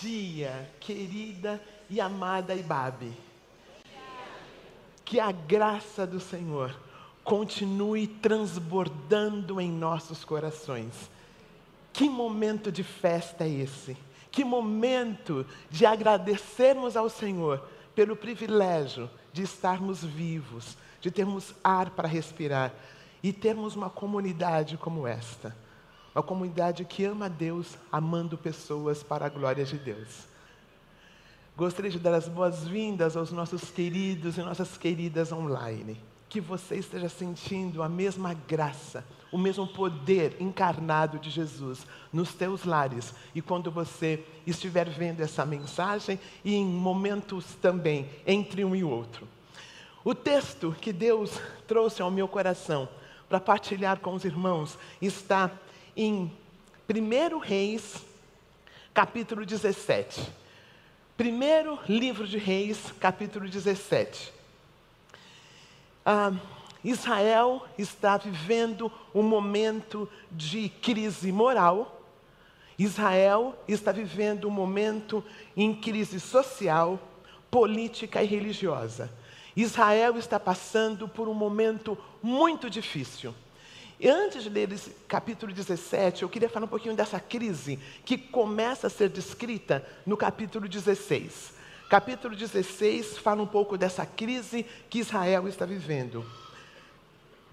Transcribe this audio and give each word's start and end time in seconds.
dia, 0.00 0.70
querida 0.80 1.62
e 1.90 2.00
amada 2.00 2.54
Ibabe. 2.54 3.12
Que 5.04 5.20
a 5.20 5.30
graça 5.30 6.06
do 6.06 6.18
Senhor 6.18 6.74
continue 7.22 8.06
transbordando 8.06 9.60
em 9.60 9.70
nossos 9.70 10.24
corações. 10.24 11.10
Que 11.92 12.08
momento 12.08 12.72
de 12.72 12.82
festa 12.82 13.44
é 13.44 13.48
esse? 13.48 13.96
Que 14.30 14.44
momento 14.44 15.46
de 15.70 15.84
agradecermos 15.84 16.96
ao 16.96 17.10
Senhor 17.10 17.62
pelo 17.94 18.16
privilégio 18.16 19.10
de 19.32 19.42
estarmos 19.42 20.02
vivos, 20.02 20.76
de 21.00 21.10
termos 21.10 21.54
ar 21.62 21.90
para 21.90 22.08
respirar 22.08 22.72
e 23.22 23.32
termos 23.32 23.76
uma 23.76 23.90
comunidade 23.90 24.76
como 24.76 25.06
esta. 25.06 25.54
Uma 26.14 26.22
comunidade 26.22 26.84
que 26.84 27.04
ama 27.04 27.28
Deus, 27.28 27.78
amando 27.90 28.36
pessoas 28.36 29.02
para 29.02 29.26
a 29.26 29.28
glória 29.30 29.64
de 29.64 29.78
Deus. 29.78 30.26
Gostaria 31.56 31.90
de 31.90 31.98
dar 31.98 32.14
as 32.14 32.28
boas-vindas 32.28 33.16
aos 33.16 33.32
nossos 33.32 33.70
queridos 33.70 34.36
e 34.36 34.42
nossas 34.42 34.76
queridas 34.76 35.32
online. 35.32 35.98
Que 36.28 36.40
você 36.40 36.76
esteja 36.76 37.08
sentindo 37.08 37.82
a 37.82 37.88
mesma 37.88 38.34
graça, 38.34 39.04
o 39.30 39.38
mesmo 39.38 39.66
poder 39.66 40.36
encarnado 40.40 41.18
de 41.18 41.30
Jesus 41.30 41.86
nos 42.12 42.34
teus 42.34 42.64
lares. 42.64 43.14
E 43.34 43.40
quando 43.40 43.70
você 43.70 44.22
estiver 44.46 44.88
vendo 44.88 45.20
essa 45.20 45.46
mensagem 45.46 46.18
e 46.44 46.54
em 46.54 46.64
momentos 46.66 47.54
também 47.54 48.08
entre 48.26 48.64
um 48.64 48.74
e 48.74 48.84
outro. 48.84 49.26
O 50.04 50.14
texto 50.14 50.74
que 50.80 50.92
Deus 50.92 51.38
trouxe 51.66 52.02
ao 52.02 52.10
meu 52.10 52.26
coração 52.26 52.88
para 53.28 53.38
partilhar 53.38 54.00
com 54.00 54.14
os 54.14 54.24
irmãos 54.24 54.78
está 55.00 55.50
em 55.96 56.30
1 56.88 57.38
Reis, 57.38 58.04
capítulo 58.94 59.44
17. 59.44 60.30
Primeiro 61.16 61.78
livro 61.88 62.26
de 62.26 62.38
Reis, 62.38 62.92
capítulo 62.98 63.48
17. 63.48 64.32
Ah, 66.04 66.32
Israel 66.82 67.66
está 67.78 68.16
vivendo 68.16 68.90
um 69.14 69.22
momento 69.22 70.08
de 70.30 70.68
crise 70.68 71.30
moral. 71.30 72.02
Israel 72.78 73.54
está 73.68 73.92
vivendo 73.92 74.48
um 74.48 74.50
momento 74.50 75.22
em 75.56 75.74
crise 75.74 76.18
social, 76.18 76.98
política 77.50 78.22
e 78.22 78.26
religiosa. 78.26 79.12
Israel 79.54 80.16
está 80.16 80.40
passando 80.40 81.06
por 81.06 81.28
um 81.28 81.34
momento 81.34 81.96
muito 82.22 82.70
difícil. 82.70 83.34
E 84.02 84.08
antes 84.08 84.42
de 84.42 84.48
ler 84.48 84.72
esse 84.72 84.90
capítulo 85.06 85.52
17, 85.52 86.24
eu 86.24 86.28
queria 86.28 86.48
falar 86.48 86.66
um 86.66 86.68
pouquinho 86.68 86.96
dessa 86.96 87.20
crise 87.20 87.78
que 88.04 88.18
começa 88.18 88.88
a 88.88 88.90
ser 88.90 89.08
descrita 89.08 89.86
no 90.04 90.16
capítulo 90.16 90.68
16. 90.68 91.52
Capítulo 91.88 92.34
16 92.34 93.18
fala 93.18 93.40
um 93.40 93.46
pouco 93.46 93.78
dessa 93.78 94.04
crise 94.04 94.66
que 94.90 94.98
Israel 94.98 95.46
está 95.46 95.64
vivendo. 95.64 96.26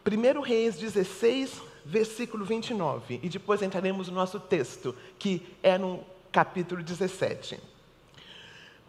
1 0.04 0.42
Reis 0.42 0.76
16, 0.76 1.62
versículo 1.86 2.44
29, 2.44 3.20
e 3.22 3.30
depois 3.30 3.62
entraremos 3.62 4.08
no 4.08 4.16
nosso 4.16 4.40
texto, 4.40 4.96
que 5.20 5.46
é 5.62 5.78
no 5.78 6.04
capítulo 6.32 6.82
17. 6.82 7.60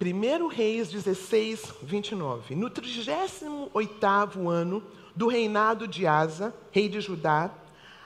1 0.00 0.46
Reis 0.46 0.88
16, 0.88 1.74
29. 1.82 2.54
No 2.54 2.70
38 2.70 4.48
ano 4.48 4.82
do 5.20 5.26
reinado 5.26 5.86
de 5.86 6.06
Asa, 6.06 6.54
rei 6.72 6.88
de 6.88 6.98
Judá, 6.98 7.50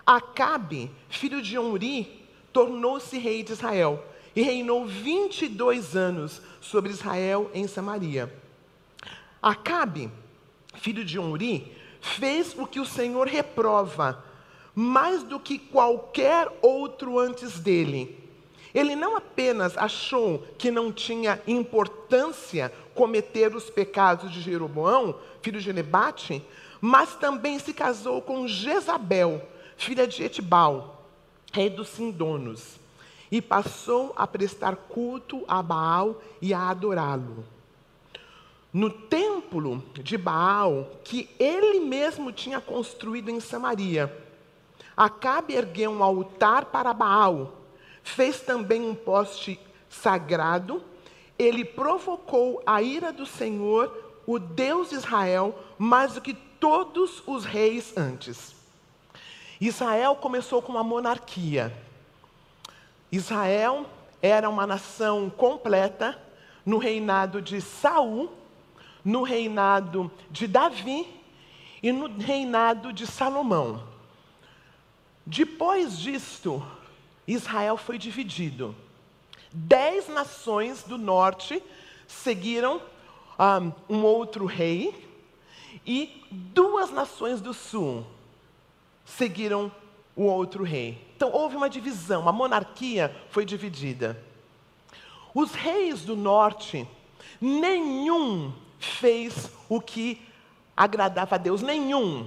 Acabe, 0.05 0.91
filho 1.09 1.41
de 1.41 1.57
Onri, 1.57 2.27
tornou-se 2.53 3.17
rei 3.17 3.45
de 3.45 3.53
Israel 3.53 4.05
e 4.35 4.43
reinou 4.43 4.85
22 4.85 5.95
anos 5.95 6.43
sobre 6.61 6.91
Israel 6.91 7.49
em 7.55 7.69
Samaria. 7.69 8.35
Acabe, 9.41 10.11
filho 10.75 11.05
de 11.05 11.17
Onri, 11.17 11.73
fez 12.01 12.53
o 12.59 12.67
que 12.67 12.81
o 12.81 12.85
Senhor 12.85 13.29
reprova, 13.29 14.25
mais 14.75 15.23
do 15.23 15.39
que 15.39 15.57
qualquer 15.57 16.49
outro 16.61 17.17
antes 17.21 17.61
dele. 17.61 18.19
Ele 18.75 18.97
não 18.97 19.17
apenas 19.17 19.79
achou 19.79 20.45
que 20.59 20.69
não 20.69 20.91
tinha 20.93 21.41
importância 21.47 22.73
cometer 22.93 23.55
os 23.55 23.71
pecados 23.71 24.33
de 24.33 24.41
Jeroboão, 24.41 25.21
filho 25.41 25.61
de 25.61 25.73
Nebate, 25.73 26.45
mas 26.87 27.15
também 27.15 27.59
se 27.59 27.73
casou 27.73 28.21
com 28.21 28.47
Jezabel, 28.47 29.41
filha 29.75 30.07
de 30.07 30.23
Etibal, 30.23 31.09
rei 31.51 31.71
dos 31.71 31.89
Sindonos, 31.89 32.79
e 33.33 33.41
passou 33.41 34.13
a 34.15 34.27
prestar 34.27 34.77
culto 34.77 35.43
a 35.49 35.63
Baal 35.63 36.21
e 36.43 36.53
a 36.53 36.69
adorá-lo. 36.69 37.43
No 38.71 38.91
templo 38.91 39.83
de 39.95 40.19
Baal, 40.19 40.91
que 41.03 41.31
ele 41.39 41.81
mesmo 41.81 42.31
tinha 42.31 42.61
construído 42.61 43.31
em 43.31 43.41
Samaria, 43.41 44.15
Acabe 44.95 45.55
ergueu 45.55 45.91
um 45.91 46.05
altar 46.05 46.67
para 46.67 46.93
Baal, 46.93 47.63
fez 48.03 48.41
também 48.41 48.83
um 48.83 48.95
poste 48.95 49.59
sagrado, 49.89 50.83
ele 51.39 51.65
provocou 51.65 52.63
a 52.67 52.83
ira 52.83 53.11
do 53.11 53.25
Senhor, 53.25 53.91
o 54.27 54.39
Deus 54.39 54.91
de 54.91 54.97
Israel, 54.97 55.59
mais 55.79 56.13
do 56.13 56.21
que 56.21 56.44
todos 56.61 57.23
os 57.27 57.45
reis 57.45 57.97
antes. 57.97 58.55
Israel 59.61 60.17
começou 60.17 60.61
com 60.61 60.73
uma 60.73 60.85
monarquia. 60.85 61.73
Israel 63.11 63.87
era 64.21 64.49
uma 64.49 64.67
nação 64.67 65.31
completa 65.31 66.21
no 66.65 66.79
reinado 66.79 67.41
de 67.41 67.61
Saul, 67.61 68.33
no 69.05 69.23
reinado 69.23 70.11
de 70.31 70.47
Davi 70.47 71.07
e 71.83 71.93
no 71.93 72.07
reinado 72.19 72.93
de 72.93 73.07
Salomão. 73.07 73.87
Depois 75.27 75.99
disto, 75.99 76.65
Israel 77.27 77.77
foi 77.77 77.99
dividido. 77.99 78.75
Dez 79.53 80.09
nações 80.09 80.83
do 80.83 80.99
norte 80.99 81.63
seguiram 82.07 82.81
um, 83.39 83.97
um 83.97 84.03
outro 84.03 84.47
rei, 84.47 85.14
e 85.87 86.23
duas 86.31 86.91
nações 86.91 87.41
do 87.41 87.53
sul 87.53 88.07
seguiram 89.05 89.71
o 90.17 90.25
outro 90.25 90.65
rei. 90.65 91.01
Então 91.17 91.31
houve 91.33 91.57
uma 91.57 91.69
divisão, 91.69 92.29
a 92.29 92.33
monarquia 92.33 93.15
foi 93.31 93.45
dividida. 93.45 94.23
Os 95.35 95.53
reis 95.53 96.03
do 96.03 96.17
norte, 96.17 96.89
nenhum 97.41 98.53
fez 98.79 99.51
o 99.69 99.81
que 99.81 100.23
agradava 100.77 101.35
a 101.35 101.39
Deus, 101.39 101.63
nenhum. 101.63 102.27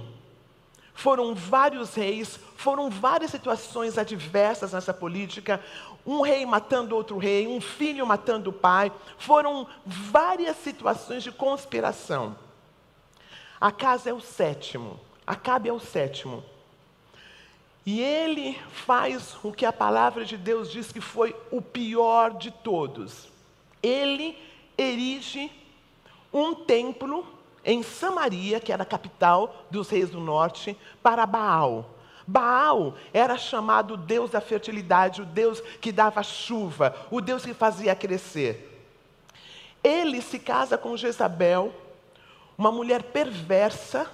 Foram 0.92 1.34
vários 1.34 1.94
reis, 1.94 2.38
foram 2.56 2.90
várias 2.90 3.30
situações 3.30 3.96
adversas 3.96 4.72
nessa 4.72 4.92
política, 4.92 5.62
um 6.04 6.20
rei 6.22 6.44
matando 6.44 6.96
outro 6.96 7.18
rei, 7.18 7.46
um 7.46 7.60
filho 7.60 8.06
matando 8.06 8.50
o 8.50 8.52
pai, 8.52 8.90
foram 9.16 9.66
várias 9.86 10.56
situações 10.56 11.22
de 11.22 11.30
conspiração. 11.30 12.36
A 13.60 13.72
casa 13.72 14.10
é 14.10 14.12
o 14.12 14.20
sétimo, 14.20 15.00
Acabe 15.28 15.68
é 15.68 15.72
o 15.74 15.78
sétimo. 15.78 16.42
E 17.84 18.00
ele 18.00 18.58
faz 18.70 19.36
o 19.42 19.52
que 19.52 19.66
a 19.66 19.72
palavra 19.72 20.24
de 20.24 20.38
Deus 20.38 20.72
diz 20.72 20.90
que 20.90 21.02
foi 21.02 21.36
o 21.50 21.60
pior 21.60 22.32
de 22.38 22.50
todos. 22.50 23.28
Ele 23.82 24.38
erige 24.78 25.52
um 26.32 26.54
templo 26.54 27.26
em 27.62 27.82
Samaria, 27.82 28.58
que 28.58 28.72
era 28.72 28.84
a 28.84 28.86
capital 28.86 29.66
dos 29.70 29.90
reis 29.90 30.08
do 30.08 30.18
norte, 30.18 30.74
para 31.02 31.26
Baal. 31.26 31.90
Baal 32.26 32.94
era 33.12 33.36
chamado 33.36 33.92
o 33.92 33.98
Deus 33.98 34.30
da 34.30 34.40
fertilidade, 34.40 35.20
o 35.20 35.26
Deus 35.26 35.60
que 35.78 35.92
dava 35.92 36.22
chuva, 36.22 36.96
o 37.10 37.20
Deus 37.20 37.44
que 37.44 37.52
fazia 37.52 37.94
crescer. 37.94 38.86
Ele 39.84 40.22
se 40.22 40.38
casa 40.38 40.78
com 40.78 40.96
Jezabel, 40.96 41.70
uma 42.58 42.72
mulher 42.72 43.04
perversa, 43.04 44.10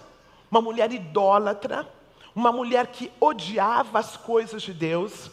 uma 0.51 0.61
mulher 0.61 0.93
idólatra, 0.93 1.89
uma 2.37 2.53
mulher 2.53 2.89
que 2.89 3.11
odiava 3.19 3.99
as 3.99 4.17
coisas 4.17 4.63
de 4.63 4.73
Deus, 4.73 5.31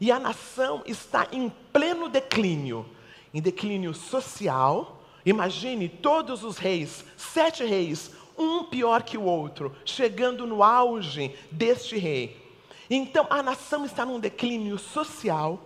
e 0.00 0.10
a 0.10 0.18
nação 0.18 0.82
está 0.86 1.28
em 1.30 1.52
pleno 1.72 2.08
declínio 2.08 2.86
em 3.34 3.42
declínio 3.42 3.92
social. 3.92 5.02
Imagine 5.26 5.88
todos 5.88 6.44
os 6.44 6.56
reis, 6.56 7.04
sete 7.16 7.64
reis, 7.64 8.12
um 8.38 8.62
pior 8.64 9.02
que 9.02 9.18
o 9.18 9.24
outro, 9.24 9.74
chegando 9.84 10.46
no 10.46 10.62
auge 10.62 11.34
deste 11.50 11.98
rei. 11.98 12.40
Então 12.88 13.26
a 13.28 13.42
nação 13.42 13.84
está 13.84 14.06
num 14.06 14.20
declínio 14.20 14.78
social, 14.78 15.60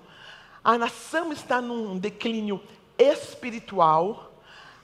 a 0.64 0.78
nação 0.78 1.32
está 1.32 1.60
num 1.60 1.98
declínio 1.98 2.60
espiritual, 2.96 4.27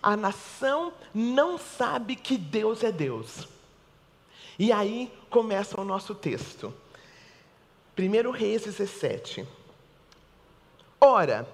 a 0.04 0.18
nação 0.18 0.92
não 1.14 1.56
sabe 1.56 2.14
que 2.14 2.36
Deus 2.36 2.84
é 2.84 2.92
Deus. 2.92 3.48
E 4.58 4.70
aí 4.70 5.10
começa 5.30 5.80
o 5.80 5.84
nosso 5.84 6.14
texto. 6.14 6.72
1 7.98 8.30
Reis 8.30 8.64
17. 8.64 9.46
Ora, 11.00 11.48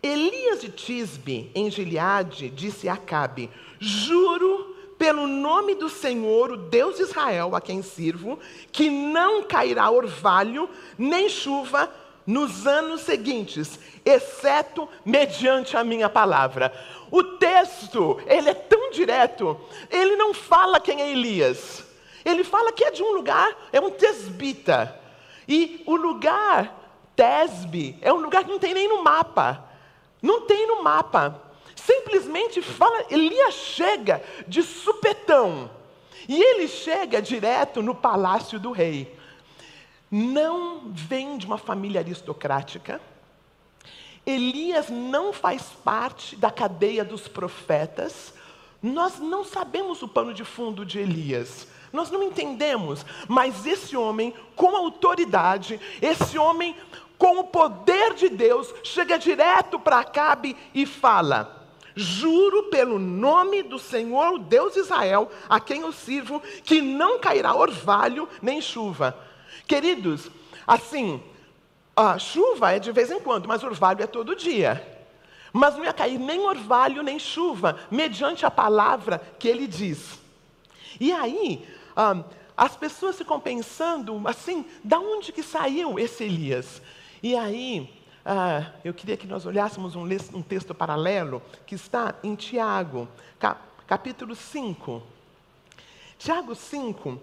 Elias 0.00 0.60
de 0.60 0.70
Tisbe, 0.70 1.50
em 1.56 1.68
Gileade, 1.68 2.48
disse 2.50 2.88
a 2.88 2.94
Acabe: 2.94 3.50
Juro 3.80 4.76
pelo 4.96 5.26
nome 5.26 5.74
do 5.74 5.88
Senhor, 5.88 6.52
o 6.52 6.56
Deus 6.56 6.96
de 6.96 7.02
Israel, 7.02 7.56
a 7.56 7.60
quem 7.60 7.82
sirvo, 7.82 8.38
que 8.70 8.88
não 8.88 9.42
cairá 9.42 9.90
orvalho 9.90 10.70
nem 10.96 11.28
chuva 11.28 11.92
nos 12.26 12.66
anos 12.66 13.02
seguintes, 13.02 13.78
exceto 14.04 14.88
mediante 15.04 15.76
a 15.76 15.84
minha 15.84 16.08
palavra. 16.08 16.72
O 17.10 17.22
texto, 17.22 18.20
ele 18.26 18.50
é 18.50 18.54
tão 18.54 18.90
direto, 18.90 19.58
ele 19.90 20.16
não 20.16 20.34
fala 20.34 20.80
quem 20.80 21.00
é 21.00 21.10
Elias. 21.10 21.84
Ele 22.24 22.42
fala 22.42 22.72
que 22.72 22.84
é 22.84 22.90
de 22.90 23.02
um 23.02 23.12
lugar, 23.12 23.56
é 23.72 23.80
um 23.80 23.90
tesbita. 23.90 25.00
E 25.46 25.82
o 25.86 25.94
lugar 25.94 26.86
Tesbe 27.16 27.98
é 28.02 28.12
um 28.12 28.18
lugar 28.18 28.44
que 28.44 28.50
não 28.50 28.58
tem 28.58 28.74
nem 28.74 28.86
no 28.86 29.02
mapa. 29.02 29.64
Não 30.20 30.42
tem 30.42 30.66
no 30.66 30.82
mapa. 30.82 31.42
Simplesmente 31.74 32.60
fala, 32.60 33.06
Elias 33.10 33.54
chega 33.54 34.22
de 34.46 34.62
supetão. 34.62 35.70
E 36.28 36.40
ele 36.40 36.68
chega 36.68 37.22
direto 37.22 37.82
no 37.82 37.94
palácio 37.94 38.60
do 38.60 38.70
rei. 38.70 39.16
Não 40.18 40.80
vem 40.94 41.36
de 41.36 41.44
uma 41.44 41.58
família 41.58 42.00
aristocrática. 42.00 43.02
Elias 44.24 44.88
não 44.88 45.30
faz 45.30 45.64
parte 45.84 46.34
da 46.36 46.50
cadeia 46.50 47.04
dos 47.04 47.28
profetas. 47.28 48.32
Nós 48.82 49.18
não 49.18 49.44
sabemos 49.44 50.00
o 50.00 50.08
pano 50.08 50.32
de 50.32 50.42
fundo 50.42 50.86
de 50.86 50.98
Elias. 50.98 51.68
Nós 51.92 52.10
não 52.10 52.22
entendemos, 52.22 53.04
mas 53.28 53.66
esse 53.66 53.94
homem, 53.94 54.32
com 54.54 54.74
autoridade, 54.74 55.78
esse 56.00 56.38
homem 56.38 56.74
com 57.18 57.40
o 57.40 57.44
poder 57.44 58.14
de 58.14 58.30
Deus, 58.30 58.74
chega 58.82 59.18
direto 59.18 59.78
para 59.78 59.98
Acabe 59.98 60.56
e 60.74 60.86
fala: 60.86 61.68
Juro 61.94 62.70
pelo 62.70 62.98
nome 62.98 63.62
do 63.62 63.78
Senhor, 63.78 64.38
Deus 64.38 64.72
de 64.72 64.80
Israel, 64.80 65.30
a 65.46 65.60
quem 65.60 65.82
eu 65.82 65.92
sirvo, 65.92 66.40
que 66.64 66.80
não 66.80 67.18
cairá 67.18 67.54
orvalho 67.54 68.26
nem 68.40 68.62
chuva. 68.62 69.26
Queridos, 69.66 70.30
assim, 70.66 71.22
a 71.94 72.18
chuva 72.18 72.72
é 72.72 72.78
de 72.78 72.92
vez 72.92 73.10
em 73.10 73.20
quando, 73.20 73.48
mas 73.48 73.62
orvalho 73.62 74.02
é 74.02 74.06
todo 74.06 74.36
dia. 74.36 74.86
Mas 75.52 75.76
não 75.76 75.84
ia 75.84 75.92
cair 75.92 76.18
nem 76.18 76.40
orvalho 76.40 77.02
nem 77.02 77.18
chuva, 77.18 77.78
mediante 77.90 78.44
a 78.44 78.50
palavra 78.50 79.18
que 79.38 79.48
ele 79.48 79.66
diz. 79.66 80.18
E 81.00 81.12
aí, 81.12 81.66
ah, 81.96 82.22
as 82.56 82.76
pessoas 82.76 83.16
ficam 83.16 83.40
pensando 83.40 84.20
assim, 84.26 84.64
da 84.84 84.98
onde 84.98 85.32
que 85.32 85.42
saiu 85.42 85.98
esse 85.98 86.24
Elias? 86.24 86.82
E 87.22 87.34
aí, 87.34 87.90
ah, 88.24 88.72
eu 88.84 88.92
queria 88.92 89.16
que 89.16 89.26
nós 89.26 89.46
olhássemos 89.46 89.94
um, 89.94 90.02
um, 90.34 90.42
texto 90.42 90.74
paralelo 90.74 91.42
que 91.66 91.74
está 91.74 92.14
em 92.22 92.34
Tiago, 92.34 93.08
capítulo 93.86 94.34
5. 94.34 95.02
Tiago 96.18 96.54
5 96.54 97.20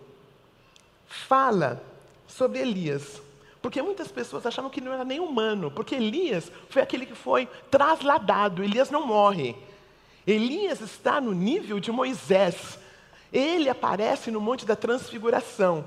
fala 1.05 1.92
sobre 2.37 2.59
Elias. 2.59 3.21
Porque 3.61 3.81
muitas 3.81 4.09
pessoas 4.09 4.45
achavam 4.45 4.69
que 4.69 4.81
não 4.81 4.91
era 4.91 5.05
nem 5.05 5.19
humano, 5.19 5.71
porque 5.71 5.95
Elias 5.95 6.51
foi 6.69 6.81
aquele 6.81 7.05
que 7.05 7.15
foi 7.15 7.47
trasladado, 7.71 8.63
Elias 8.63 8.89
não 8.89 9.07
morre. 9.07 9.55
Elias 10.27 10.81
está 10.81 11.21
no 11.21 11.33
nível 11.33 11.79
de 11.79 11.91
Moisés. 11.91 12.77
Ele 13.31 13.69
aparece 13.69 14.29
no 14.31 14.41
Monte 14.41 14.65
da 14.65 14.75
Transfiguração. 14.75 15.85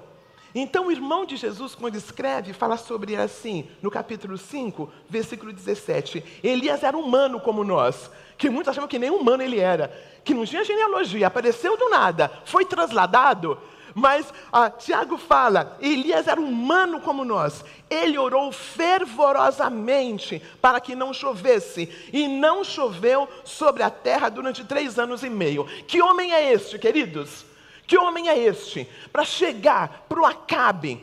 Então, 0.55 0.87
o 0.87 0.91
irmão 0.91 1.27
de 1.27 1.37
Jesus, 1.37 1.75
quando 1.75 1.97
escreve, 1.97 2.55
fala 2.55 2.79
sobre 2.79 3.13
ele 3.13 3.21
assim, 3.21 3.69
no 3.83 3.91
capítulo 3.91 4.39
5, 4.39 4.91
versículo 5.09 5.53
17: 5.53 6.25
Elias 6.43 6.83
era 6.83 6.97
humano 6.97 7.39
como 7.39 7.63
nós, 7.63 8.11
que 8.39 8.49
muitos 8.49 8.71
achavam 8.71 8.89
que 8.89 8.99
nem 8.99 9.11
humano 9.11 9.43
ele 9.43 9.61
era, 9.61 9.95
que 10.25 10.33
não 10.33 10.47
tinha 10.47 10.65
genealogia, 10.65 11.27
apareceu 11.27 11.77
do 11.77 11.91
nada, 11.91 12.33
foi 12.47 12.65
trasladado. 12.65 13.59
Mas 13.99 14.31
ah, 14.53 14.69
Tiago 14.69 15.17
fala: 15.17 15.79
Elias 15.81 16.29
era 16.29 16.39
humano 16.39 17.01
como 17.01 17.25
nós. 17.25 17.65
Ele 17.89 18.19
orou 18.19 18.53
fervorosamente 18.53 20.43
para 20.61 20.83
que 20.83 20.95
não 20.95 21.15
chovesse, 21.15 21.89
e 22.13 22.29
não 22.29 22.63
choveu 22.63 23.27
sobre 23.43 23.83
a 23.83 23.89
terra 23.89 24.29
durante 24.29 24.63
três 24.65 24.99
anos 24.99 25.23
e 25.25 25.31
meio. 25.31 25.65
Que 25.87 26.03
homem 26.03 26.35
é 26.35 26.53
este, 26.53 26.79
queridos? 26.79 27.47
Que 27.87 27.97
homem 27.97 28.29
é 28.29 28.39
este? 28.39 28.87
Para 29.11 29.25
chegar 29.25 30.05
para 30.07 30.21
o 30.21 30.27
Acabe, 30.27 31.03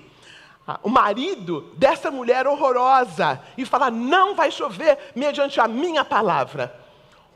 o 0.84 0.90
marido 0.90 1.74
dessa 1.76 2.12
mulher 2.12 2.46
horrorosa, 2.46 3.42
e 3.58 3.66
falar: 3.66 3.90
não 3.90 4.36
vai 4.36 4.52
chover 4.52 5.00
mediante 5.16 5.60
a 5.60 5.68
minha 5.68 6.06
palavra. 6.06 6.80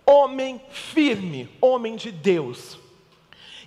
Homem 0.06 0.62
firme, 0.70 1.50
homem 1.60 1.96
de 1.96 2.12
Deus. 2.12 2.78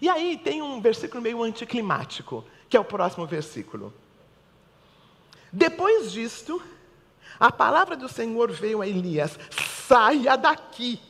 E 0.01 0.09
aí 0.09 0.37
tem 0.37 0.63
um 0.63 0.81
versículo 0.81 1.23
meio 1.23 1.43
anticlimático, 1.43 2.45
que 2.69 2.77
é 2.77 2.81
o 2.81 2.85
próximo 2.85 3.27
versículo. 3.27 3.93
Depois 5.53 6.13
disto, 6.13 6.63
a 7.39 7.51
palavra 7.51 7.97
do 7.97 8.09
Senhor 8.09 8.51
veio 8.51 8.81
a 8.81 8.89
Elias: 8.89 9.39
saia 9.87 10.37
daqui, 10.37 11.01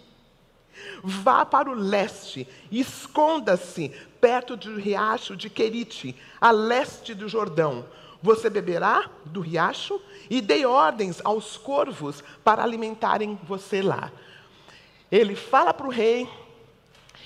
vá 1.03 1.45
para 1.45 1.71
o 1.71 1.75
leste, 1.75 2.49
esconda-se 2.71 3.91
perto 4.21 4.57
do 4.57 4.77
riacho 4.77 5.37
de 5.37 5.49
Querite, 5.49 6.17
a 6.41 6.51
leste 6.51 7.15
do 7.15 7.29
Jordão. 7.29 7.87
Você 8.23 8.51
beberá 8.51 9.09
do 9.25 9.41
riacho 9.41 10.01
e 10.29 10.43
dei 10.43 10.67
ordens 10.67 11.21
aos 11.25 11.57
corvos 11.57 12.23
para 12.45 12.63
alimentarem 12.63 13.39
você 13.45 13.81
lá. 13.81 14.13
Ele 15.11 15.35
fala 15.35 15.73
para 15.73 15.87
o 15.87 15.91
rei, 15.91 16.29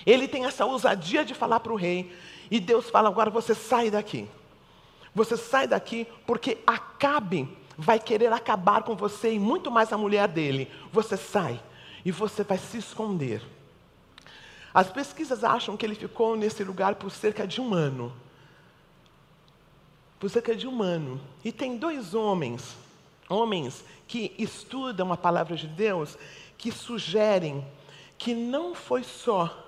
ele 0.05 0.29
tem 0.29 0.45
essa 0.45 0.65
ousadia 0.65 1.25
de 1.25 1.35
falar 1.35 1.61
para 1.61 1.73
o 1.73 1.77
rei, 1.77 2.15
e 2.51 2.61
Deus 2.61 2.91
fala: 2.91 3.09
agora 3.09 3.31
você 3.31 3.55
sai 3.55 3.91
daqui. 3.91 4.29
Você 5.15 5.37
sai 5.37 5.67
daqui 5.67 6.07
porque 6.27 6.59
Acabe 6.67 7.49
vai 7.77 7.99
querer 7.99 8.33
acabar 8.33 8.83
com 8.83 8.97
você 8.97 9.33
e 9.33 9.39
muito 9.39 9.71
mais 9.71 9.93
a 9.93 9.99
mulher 9.99 10.29
dele. 10.29 10.71
Você 10.93 11.17
sai 11.17 11.61
e 12.05 12.11
você 12.11 12.43
vai 12.43 12.59
se 12.59 12.79
esconder. 12.79 13.43
As 14.73 14.91
pesquisas 14.91 15.45
acham 15.45 15.77
que 15.77 15.87
ele 15.87 15.95
ficou 15.95 16.37
nesse 16.37 16.65
lugar 16.65 16.97
por 16.97 17.11
cerca 17.11 17.47
de 17.47 17.61
um 17.61 17.73
ano. 17.73 18.13
Por 20.19 20.29
cerca 20.29 20.55
de 20.55 20.67
um 20.67 20.83
ano. 20.83 21.21
E 21.45 21.53
tem 21.53 21.77
dois 21.77 22.13
homens, 22.13 22.77
homens 23.29 23.85
que 24.09 24.35
estudam 24.37 25.13
a 25.13 25.17
palavra 25.17 25.57
de 25.57 25.69
Deus, 25.69 26.19
que 26.59 26.73
sugerem 26.73 27.65
que 28.19 28.35
não 28.35 28.75
foi 28.75 29.05
só 29.05 29.64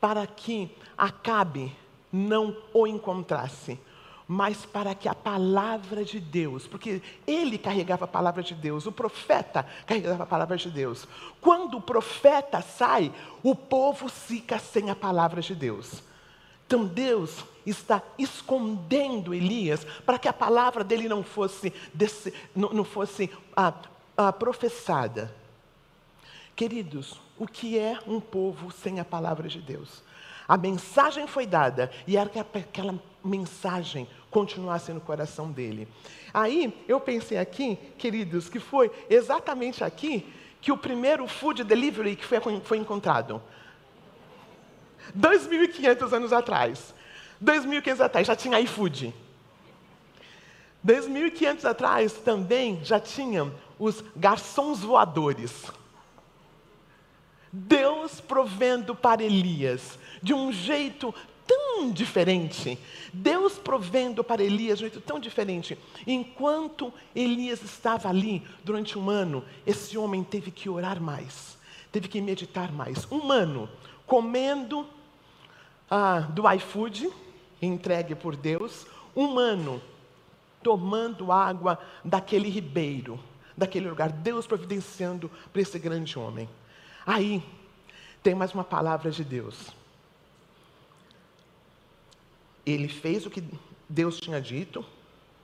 para 0.00 0.26
que 0.26 0.70
Acabe 0.98 1.72
não 2.12 2.56
o 2.74 2.84
encontrasse, 2.84 3.78
mas 4.26 4.66
para 4.66 4.96
que 4.96 5.08
a 5.08 5.14
palavra 5.14 6.04
de 6.04 6.18
Deus, 6.18 6.66
porque 6.66 7.00
ele 7.24 7.56
carregava 7.56 8.04
a 8.04 8.08
palavra 8.08 8.42
de 8.42 8.52
Deus, 8.52 8.84
o 8.84 8.90
profeta 8.90 9.64
carregava 9.86 10.24
a 10.24 10.26
palavra 10.26 10.56
de 10.56 10.68
Deus. 10.68 11.06
Quando 11.40 11.76
o 11.76 11.80
profeta 11.80 12.60
sai, 12.60 13.12
o 13.44 13.54
povo 13.54 14.08
fica 14.08 14.58
sem 14.58 14.90
a 14.90 14.96
palavra 14.96 15.40
de 15.40 15.54
Deus. 15.54 16.02
Então 16.66 16.84
Deus 16.84 17.44
está 17.64 18.02
escondendo 18.18 19.32
Elias 19.32 19.86
para 20.04 20.18
que 20.18 20.26
a 20.26 20.32
palavra 20.32 20.82
dele 20.82 21.08
não 21.08 21.22
fosse, 21.22 21.72
desse, 21.94 22.34
não, 22.56 22.70
não, 22.70 22.84
fosse 22.84 23.30
ah, 23.56 23.72
ah, 24.16 24.32
professada. 24.32 25.32
Queridos, 26.58 27.20
o 27.38 27.46
que 27.46 27.78
é 27.78 28.00
um 28.04 28.18
povo 28.18 28.72
sem 28.72 28.98
a 28.98 29.04
palavra 29.04 29.48
de 29.48 29.60
Deus? 29.60 30.02
A 30.48 30.56
mensagem 30.56 31.24
foi 31.24 31.46
dada 31.46 31.88
e 32.04 32.16
era 32.16 32.28
que 32.28 32.36
aquela 32.36 32.98
mensagem 33.24 34.08
continuasse 34.28 34.92
no 34.92 35.00
coração 35.00 35.52
dele. 35.52 35.86
Aí 36.34 36.84
eu 36.88 36.98
pensei 36.98 37.38
aqui, 37.38 37.78
queridos, 37.96 38.48
que 38.48 38.58
foi 38.58 38.90
exatamente 39.08 39.84
aqui 39.84 40.26
que 40.60 40.72
o 40.72 40.76
primeiro 40.76 41.28
food 41.28 41.62
delivery 41.62 42.16
que 42.16 42.24
foi, 42.24 42.40
foi 42.64 42.78
encontrado. 42.78 43.40
2.500 45.16 46.12
anos 46.12 46.32
atrás. 46.32 46.92
2.500 47.40 47.86
anos 47.86 48.00
atrás 48.00 48.26
já 48.26 48.34
tinha 48.34 48.58
iFood. 48.58 49.14
2.500 50.84 51.64
atrás 51.64 52.14
também 52.14 52.84
já 52.84 52.98
tinham 52.98 53.54
os 53.78 54.02
garçons 54.16 54.80
voadores. 54.80 55.70
Deus 57.52 58.20
provendo 58.20 58.94
para 58.94 59.22
Elias 59.22 59.98
de 60.22 60.34
um 60.34 60.52
jeito 60.52 61.14
tão 61.46 61.90
diferente. 61.90 62.78
Deus 63.12 63.54
provendo 63.54 64.22
para 64.22 64.42
Elias 64.42 64.78
de 64.78 64.84
um 64.84 64.88
jeito 64.88 65.00
tão 65.00 65.18
diferente. 65.18 65.78
Enquanto 66.06 66.92
Elias 67.14 67.62
estava 67.62 68.08
ali 68.08 68.42
durante 68.62 68.98
um 68.98 69.08
ano, 69.08 69.42
esse 69.66 69.96
homem 69.96 70.22
teve 70.22 70.50
que 70.50 70.68
orar 70.68 71.00
mais, 71.00 71.56
teve 71.90 72.06
que 72.06 72.20
meditar 72.20 72.70
mais. 72.70 73.10
Um 73.10 73.32
ano 73.32 73.68
comendo 74.06 74.86
ah, 75.90 76.20
do 76.20 76.50
iFood, 76.52 77.10
entregue 77.62 78.14
por 78.14 78.36
Deus, 78.36 78.86
um 79.16 79.38
ano 79.38 79.80
tomando 80.62 81.32
água 81.32 81.78
daquele 82.04 82.48
ribeiro, 82.48 83.18
daquele 83.56 83.88
lugar. 83.88 84.10
Deus 84.10 84.46
providenciando 84.46 85.30
para 85.52 85.62
esse 85.62 85.78
grande 85.78 86.18
homem. 86.18 86.48
Aí, 87.08 87.42
tem 88.22 88.34
mais 88.34 88.52
uma 88.52 88.62
palavra 88.62 89.10
de 89.10 89.24
Deus. 89.24 89.68
Ele 92.66 92.86
fez 92.86 93.24
o 93.24 93.30
que 93.30 93.42
Deus 93.88 94.20
tinha 94.20 94.38
dito, 94.42 94.84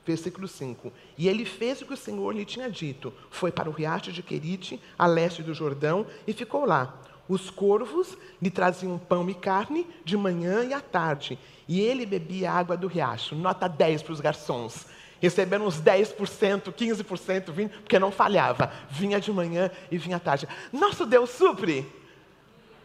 versículo 0.05 0.47
5. 0.47 0.93
E 1.17 1.27
ele 1.27 1.47
fez 1.47 1.81
o 1.81 1.87
que 1.87 1.95
o 1.95 1.97
Senhor 1.97 2.33
lhe 2.33 2.45
tinha 2.45 2.71
dito. 2.71 3.15
Foi 3.31 3.51
para 3.51 3.71
o 3.71 3.73
riacho 3.73 4.13
de 4.13 4.23
Querite, 4.23 4.79
a 4.99 5.07
leste 5.07 5.43
do 5.43 5.55
Jordão, 5.55 6.07
e 6.27 6.35
ficou 6.35 6.67
lá. 6.67 7.01
Os 7.27 7.49
corvos 7.49 8.15
lhe 8.43 8.51
traziam 8.51 8.99
pão 8.99 9.31
e 9.31 9.35
carne 9.35 9.87
de 10.05 10.19
manhã 10.19 10.65
e 10.65 10.75
à 10.75 10.83
tarde, 10.83 11.39
e 11.67 11.81
ele 11.81 12.05
bebia 12.05 12.53
água 12.53 12.77
do 12.77 12.89
riacho. 12.89 13.35
Nota 13.35 13.67
10 13.67 14.03
para 14.03 14.13
os 14.13 14.21
garçons. 14.21 14.85
Receberam 15.21 15.67
uns 15.67 15.81
10%, 15.81 16.73
15%, 16.73 17.53
20%, 17.53 17.71
porque 17.81 17.99
não 17.99 18.11
falhava. 18.11 18.73
Vinha 18.91 19.21
de 19.21 19.33
manhã 19.33 19.71
e 19.91 19.97
vinha 19.97 20.17
à 20.17 20.21
tarde. 20.21 20.49
Nosso 20.73 21.07
Deus 21.07 21.31
supre. 21.31 21.87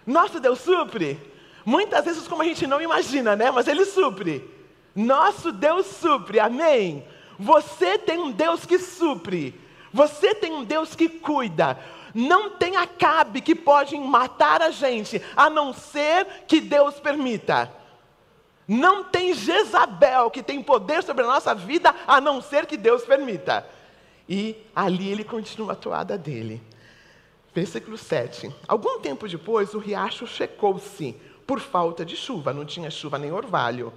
Nosso 0.05 0.39
Deus 0.39 0.59
supre. 0.59 1.19
Muitas 1.65 2.05
vezes 2.05 2.27
como 2.27 2.41
a 2.41 2.45
gente 2.45 2.65
não 2.65 2.81
imagina, 2.81 3.35
né? 3.35 3.51
Mas 3.51 3.67
Ele 3.67 3.85
supre. 3.85 4.49
Nosso 4.95 5.51
Deus 5.51 5.85
supre, 5.85 6.39
amém? 6.39 7.05
Você 7.37 7.97
tem 7.97 8.19
um 8.19 8.31
Deus 8.31 8.65
que 8.65 8.79
supre. 8.79 9.53
Você 9.93 10.35
tem 10.35 10.53
um 10.53 10.63
Deus 10.63 10.95
que 10.95 11.07
cuida. 11.07 11.77
Não 12.13 12.51
tem 12.51 12.75
acabe 12.75 13.41
que 13.41 13.53
pode 13.53 13.95
matar 13.97 14.61
a 14.61 14.71
gente, 14.71 15.21
a 15.35 15.49
não 15.49 15.73
ser 15.73 16.25
que 16.47 16.59
Deus 16.59 16.99
permita. 16.99 17.71
Não 18.69 19.03
tem 19.03 19.33
Jezabel 19.33 20.29
que 20.29 20.43
tem 20.43 20.61
poder 20.61 21.01
sobre 21.01 21.23
a 21.23 21.27
nossa 21.27 21.55
vida, 21.55 21.95
a 22.05 22.21
não 22.21 22.39
ser 22.39 22.67
que 22.67 22.77
Deus 22.77 23.03
permita. 23.03 23.67
E 24.29 24.55
ali 24.75 25.09
ele 25.09 25.23
continua 25.23 25.73
a 25.73 25.75
toada 25.75 26.15
dele. 26.15 26.61
Versículo 27.51 27.97
7. 27.97 28.53
Algum 28.67 28.99
tempo 28.99 29.27
depois, 29.27 29.73
o 29.73 29.79
riacho 29.79 30.27
secou-se 30.27 31.15
por 31.47 31.59
falta 31.59 32.05
de 32.05 32.15
chuva, 32.15 32.53
não 32.53 32.63
tinha 32.63 32.91
chuva 32.91 33.17
nem 33.17 33.31
orvalho. 33.31 33.91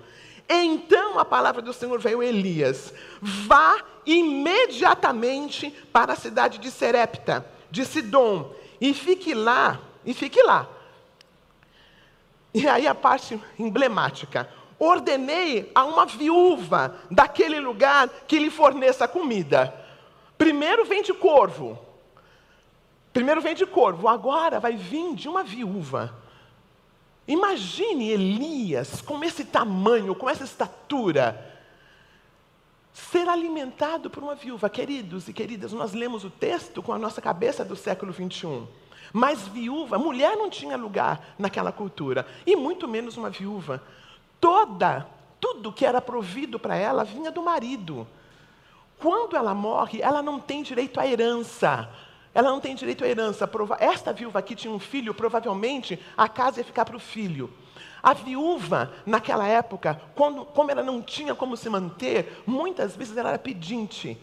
Então 0.48 1.18
a 1.18 1.24
palavra 1.24 1.60
do 1.60 1.74
Senhor 1.74 2.00
veio 2.00 2.20
a 2.20 2.24
Elias: 2.24 2.94
vá 3.20 3.76
imediatamente 4.06 5.70
para 5.92 6.14
a 6.14 6.16
cidade 6.16 6.56
de 6.56 6.70
Serepta 6.70 7.44
de 7.70 7.84
Sidom, 7.84 8.54
e 8.80 8.94
fique 8.94 9.34
lá, 9.34 9.80
e 10.02 10.14
fique 10.14 10.42
lá. 10.42 10.66
E 12.54 12.66
aí 12.66 12.86
a 12.86 12.94
parte 12.94 13.38
emblemática. 13.58 14.48
Ordenei 14.84 15.70
a 15.76 15.84
uma 15.84 16.04
viúva 16.04 16.96
daquele 17.08 17.60
lugar 17.60 18.08
que 18.26 18.36
lhe 18.36 18.50
forneça 18.50 19.06
comida. 19.06 19.72
Primeiro 20.36 20.84
vem 20.84 21.04
de 21.04 21.14
corvo. 21.14 21.78
Primeiro 23.12 23.40
vem 23.40 23.54
de 23.54 23.64
corvo, 23.64 24.08
agora 24.08 24.58
vai 24.58 24.74
vir 24.74 25.14
de 25.14 25.28
uma 25.28 25.44
viúva. 25.44 26.12
Imagine 27.28 28.10
Elias 28.10 29.00
com 29.00 29.22
esse 29.22 29.44
tamanho, 29.44 30.16
com 30.16 30.28
essa 30.28 30.42
estatura 30.42 31.48
ser 32.92 33.28
alimentado 33.28 34.10
por 34.10 34.20
uma 34.20 34.34
viúva. 34.34 34.68
Queridos 34.68 35.28
e 35.28 35.32
queridas, 35.32 35.72
nós 35.72 35.92
lemos 35.92 36.24
o 36.24 36.30
texto 36.30 36.82
com 36.82 36.92
a 36.92 36.98
nossa 36.98 37.22
cabeça 37.22 37.64
do 37.64 37.76
século 37.76 38.10
21. 38.10 38.66
Mas 39.12 39.46
viúva, 39.46 39.96
mulher 39.96 40.36
não 40.36 40.50
tinha 40.50 40.76
lugar 40.76 41.34
naquela 41.38 41.70
cultura, 41.70 42.26
e 42.44 42.56
muito 42.56 42.88
menos 42.88 43.16
uma 43.16 43.30
viúva. 43.30 43.80
Toda, 44.42 45.06
tudo 45.40 45.72
que 45.72 45.86
era 45.86 46.00
provido 46.00 46.58
para 46.58 46.74
ela 46.74 47.04
vinha 47.04 47.30
do 47.30 47.40
marido. 47.44 48.08
Quando 48.98 49.36
ela 49.36 49.54
morre, 49.54 50.02
ela 50.02 50.20
não 50.20 50.40
tem 50.40 50.64
direito 50.64 50.98
à 50.98 51.06
herança. 51.06 51.88
Ela 52.34 52.50
não 52.50 52.58
tem 52.58 52.74
direito 52.74 53.04
à 53.04 53.08
herança. 53.08 53.48
Esta 53.78 54.12
viúva 54.12 54.40
aqui 54.40 54.56
tinha 54.56 54.74
um 54.74 54.80
filho, 54.80 55.14
provavelmente 55.14 55.96
a 56.16 56.28
casa 56.28 56.58
ia 56.58 56.64
ficar 56.64 56.84
para 56.84 56.96
o 56.96 56.98
filho. 56.98 57.52
A 58.02 58.14
viúva, 58.14 58.92
naquela 59.06 59.46
época, 59.46 60.02
quando, 60.16 60.44
como 60.44 60.72
ela 60.72 60.82
não 60.82 61.00
tinha 61.00 61.36
como 61.36 61.56
se 61.56 61.70
manter, 61.70 62.42
muitas 62.44 62.96
vezes 62.96 63.16
ela 63.16 63.28
era 63.28 63.38
pedinte. 63.38 64.20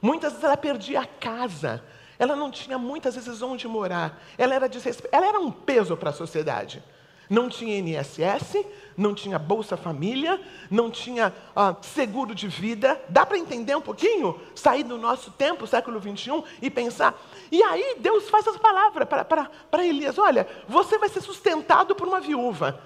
Muitas 0.00 0.34
vezes 0.34 0.44
ela 0.44 0.56
perdia 0.56 1.00
a 1.00 1.06
casa. 1.06 1.82
Ela 2.20 2.36
não 2.36 2.52
tinha 2.52 2.78
muitas 2.78 3.16
vezes 3.16 3.42
onde 3.42 3.66
morar. 3.66 4.22
Ela 4.38 4.54
era, 4.54 4.68
desrespe... 4.68 5.08
ela 5.10 5.26
era 5.26 5.40
um 5.40 5.50
peso 5.50 5.96
para 5.96 6.10
a 6.10 6.12
sociedade. 6.12 6.84
Não 7.28 7.48
tinha 7.48 7.78
INSS, 7.78 8.64
não 8.96 9.14
tinha 9.14 9.38
Bolsa 9.38 9.76
Família, 9.76 10.40
não 10.70 10.90
tinha 10.90 11.34
uh, 11.56 11.76
seguro 11.84 12.34
de 12.34 12.46
vida. 12.46 13.00
Dá 13.08 13.26
para 13.26 13.36
entender 13.36 13.74
um 13.76 13.80
pouquinho? 13.80 14.40
Sair 14.54 14.84
do 14.84 14.96
nosso 14.96 15.30
tempo, 15.32 15.66
século 15.66 15.98
21, 15.98 16.44
e 16.62 16.70
pensar. 16.70 17.20
E 17.50 17.62
aí 17.62 17.96
Deus 17.98 18.30
faz 18.30 18.46
essa 18.46 18.58
palavra 18.58 19.04
para 19.04 19.84
Elias: 19.84 20.18
olha, 20.18 20.46
você 20.68 20.98
vai 20.98 21.08
ser 21.08 21.20
sustentado 21.20 21.94
por 21.94 22.06
uma 22.06 22.20
viúva. 22.20 22.80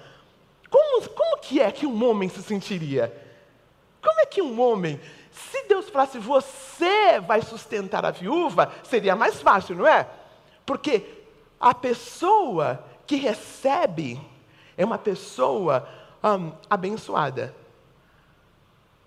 Como, 0.69 1.09
como 1.09 1.37
que 1.41 1.59
é 1.59 1.71
que 1.71 1.85
um 1.85 2.03
homem 2.09 2.29
se 2.29 2.41
sentiria? 2.41 3.13
Como 4.01 4.19
é 4.21 4.25
que 4.25 4.41
um 4.41 4.59
homem, 4.59 4.99
se 5.31 5.67
Deus 5.67 5.89
falasse, 5.89 6.17
você 6.17 7.19
vai 7.19 7.41
sustentar 7.41 8.03
a 8.05 8.11
viúva, 8.11 8.71
seria 8.83 9.15
mais 9.15 9.39
fácil, 9.41 9.75
não 9.75 9.85
é? 9.85 10.07
Porque 10.65 11.03
a 11.59 11.75
pessoa 11.75 12.83
que 13.05 13.17
recebe 13.17 14.19
é 14.77 14.85
uma 14.85 14.97
pessoa 14.97 15.87
abençoada. 16.69 17.55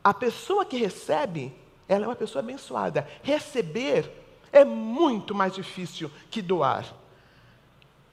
A 0.03 0.13
pessoa 0.13 0.65
que 0.65 0.77
recebe, 0.77 1.55
ela 1.89 2.05
é 2.05 2.09
uma 2.09 2.17
pessoa 2.17 2.43
abençoada. 2.43 3.09
Receber 3.23 4.11
é 4.53 4.65
muito 4.65 5.35
mais 5.35 5.55
difícil 5.55 6.11
que 6.31 6.43
doar. 6.43 6.85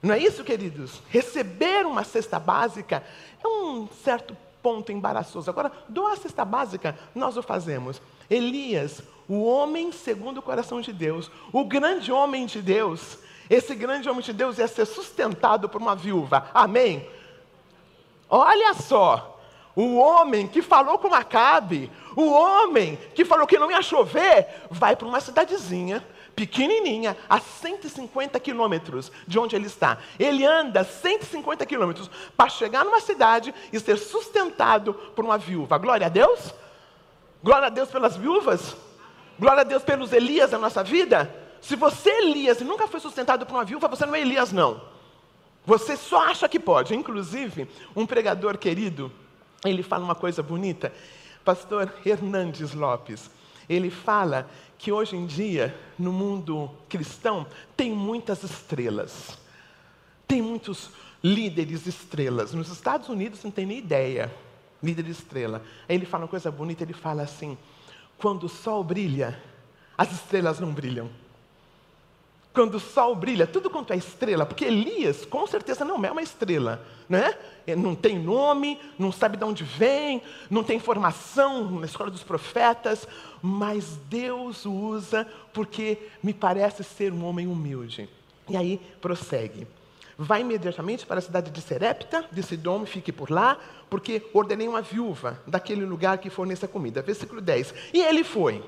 Não 0.02 0.16
é 0.16 0.20
isso, 0.20 0.44
queridos? 0.44 1.02
Receber 1.10 1.86
uma 1.86 2.04
cesta 2.04 2.40
básica 2.40 3.04
é 3.44 3.48
um 3.48 3.88
certo 4.04 4.36
ponto 4.62 4.92
embaraçoso. 4.92 5.50
Agora, 5.50 5.72
doar 5.88 6.14
a 6.14 6.18
cesta 6.18 6.46
básica, 6.46 6.98
nós 7.14 7.38
o 7.38 7.44
fazemos. 7.44 8.02
Elias, 8.30 9.02
o 9.28 9.44
homem 9.44 9.92
segundo 9.92 10.40
o 10.40 10.42
coração 10.42 10.82
de 10.82 10.92
Deus, 10.92 11.30
o 11.52 11.66
grande 11.66 12.12
homem 12.12 12.46
de 12.46 12.62
Deus, 12.62 13.18
esse 13.50 13.76
grande 13.76 14.10
homem 14.10 14.22
de 14.22 14.34
Deus 14.34 14.58
ia 14.58 14.68
ser 14.68 14.86
sustentado 14.86 15.68
por 15.68 15.82
uma 15.82 15.96
viúva. 15.96 16.50
Amém? 16.54 17.08
Olha 18.34 18.74
só, 18.74 19.38
o 19.76 19.98
homem 19.98 20.48
que 20.48 20.62
falou 20.62 20.98
com 20.98 21.14
Acabe, 21.14 21.92
o 22.16 22.32
homem 22.32 22.98
que 23.14 23.26
falou 23.26 23.46
que 23.46 23.60
não 23.60 23.70
ia 23.70 23.82
chover, 23.82 24.48
vai 24.70 24.96
para 24.96 25.06
uma 25.06 25.20
cidadezinha 25.20 26.02
pequenininha, 26.34 27.18
a 27.30 27.42
150 27.42 28.40
quilômetros 28.40 29.12
de 29.28 29.38
onde 29.38 29.54
ele 29.54 29.68
está. 29.68 29.98
Ele 30.18 30.46
anda 30.46 30.82
150 30.82 31.66
quilômetros 31.66 32.10
para 32.38 32.50
chegar 32.50 32.86
numa 32.86 33.02
cidade 33.02 33.54
e 33.72 33.78
ser 33.78 33.98
sustentado 33.98 34.94
por 34.94 35.26
uma 35.26 35.38
viúva. 35.38 35.78
Glória 35.78 36.08
a 36.08 36.10
Deus? 36.10 36.54
Glória 37.44 37.68
a 37.68 37.70
Deus 37.70 37.90
pelas 37.90 38.16
viúvas? 38.16 38.78
Glória 39.38 39.62
a 39.62 39.66
Deus 39.66 39.84
pelos 39.84 40.14
Elias 40.14 40.52
na 40.52 40.58
nossa 40.58 40.82
vida? 40.82 41.30
Se 41.60 41.76
você 41.76 42.10
é 42.10 42.24
Elias 42.24 42.62
e 42.62 42.64
nunca 42.64 42.88
foi 42.88 43.02
sustentado 43.02 43.46
por 43.46 43.56
uma 43.56 43.66
viúva, 43.66 43.90
você 43.90 44.06
não 44.06 44.16
é 44.16 44.22
Elias, 44.22 44.54
não. 44.54 44.82
Você 45.66 45.96
só 45.96 46.26
acha 46.28 46.50
que 46.50 46.60
pode. 46.60 46.96
Inclusive, 46.96 47.68
um 47.96 48.06
pregador 48.06 48.58
querido, 48.58 49.12
ele 49.64 49.84
fala 49.84 50.04
uma 50.04 50.16
coisa 50.16 50.42
bonita. 50.42 50.94
Pastor 51.44 51.94
Hernandes 52.06 52.74
Lopes, 52.74 53.30
ele 53.70 53.90
fala 53.90 54.50
que 54.78 54.92
hoje 54.92 55.16
em 55.16 55.26
dia, 55.26 55.76
no 55.98 56.12
mundo 56.12 56.70
cristão, 56.90 57.46
tem 57.78 57.92
muitas 57.92 58.44
estrelas. 58.44 59.38
Tem 60.28 60.42
muitos 60.42 60.90
líderes 61.24 61.86
estrelas. 61.86 62.54
Nos 62.54 62.70
Estados 62.70 63.10
Unidos 63.10 63.44
não 63.44 63.52
tem 63.52 63.66
nem 63.66 63.78
ideia. 63.78 64.34
Líder 64.82 65.08
estrela. 65.08 65.64
Aí 65.88 65.96
ele 65.96 66.06
fala 66.06 66.24
uma 66.24 66.30
coisa 66.30 66.50
bonita, 66.50 66.84
ele 66.84 66.94
fala 66.94 67.22
assim: 67.22 67.56
quando 68.18 68.46
o 68.46 68.50
sol 68.50 68.84
brilha, 68.84 69.40
as 69.96 70.12
estrelas 70.12 70.60
não 70.60 70.72
brilham. 70.72 71.10
Quando 72.54 72.76
o 72.76 72.80
sol 72.80 73.16
brilha, 73.16 73.48
tudo 73.48 73.70
quanto 73.70 73.94
é 73.94 73.96
estrela, 73.96 74.46
porque 74.46 74.66
Elias 74.66 75.26
com 75.26 75.48
certeza 75.48 75.86
não 75.86 76.04
é 76.04 76.12
uma 76.12 76.22
estrela, 76.22 76.86
né? 77.08 77.34
Não 77.78 77.96
tem 77.96 78.20
nome, 78.20 78.78
não 79.00 79.10
sabe 79.10 79.38
de 79.38 79.44
onde 79.46 79.64
vem, 79.64 80.22
não 80.50 80.62
tem 80.62 80.78
formação 80.78 81.72
na 81.80 81.86
escola 81.86 82.12
dos 82.12 82.24
profetas, 82.24 83.08
mas 83.42 83.98
Deus 84.10 84.66
o 84.66 84.72
usa 84.72 85.26
porque 85.54 85.98
me 86.22 86.34
parece 86.34 86.84
ser 86.84 87.14
um 87.14 87.24
homem 87.24 87.48
humilde. 87.48 88.10
E 88.50 88.58
aí 88.58 88.82
prossegue. 89.00 89.66
Vai 90.18 90.42
imediatamente 90.42 91.06
para 91.06 91.20
a 91.20 91.22
cidade 91.22 91.52
de 91.52 91.62
Serepta, 91.62 92.26
de 92.32 92.44
Sidom, 92.44 92.86
fique 92.86 93.14
por 93.14 93.32
lá, 93.32 93.58
porque 93.90 94.22
ordenei 94.34 94.68
uma 94.68 94.82
viúva 94.82 95.42
daquele 95.48 95.86
lugar 95.86 96.18
que 96.18 96.30
forneça 96.30 96.68
comida. 96.68 97.02
Versículo 97.02 97.40
10. 97.40 97.74
E 97.94 98.02
ele 98.02 98.24
foi. 98.24 98.62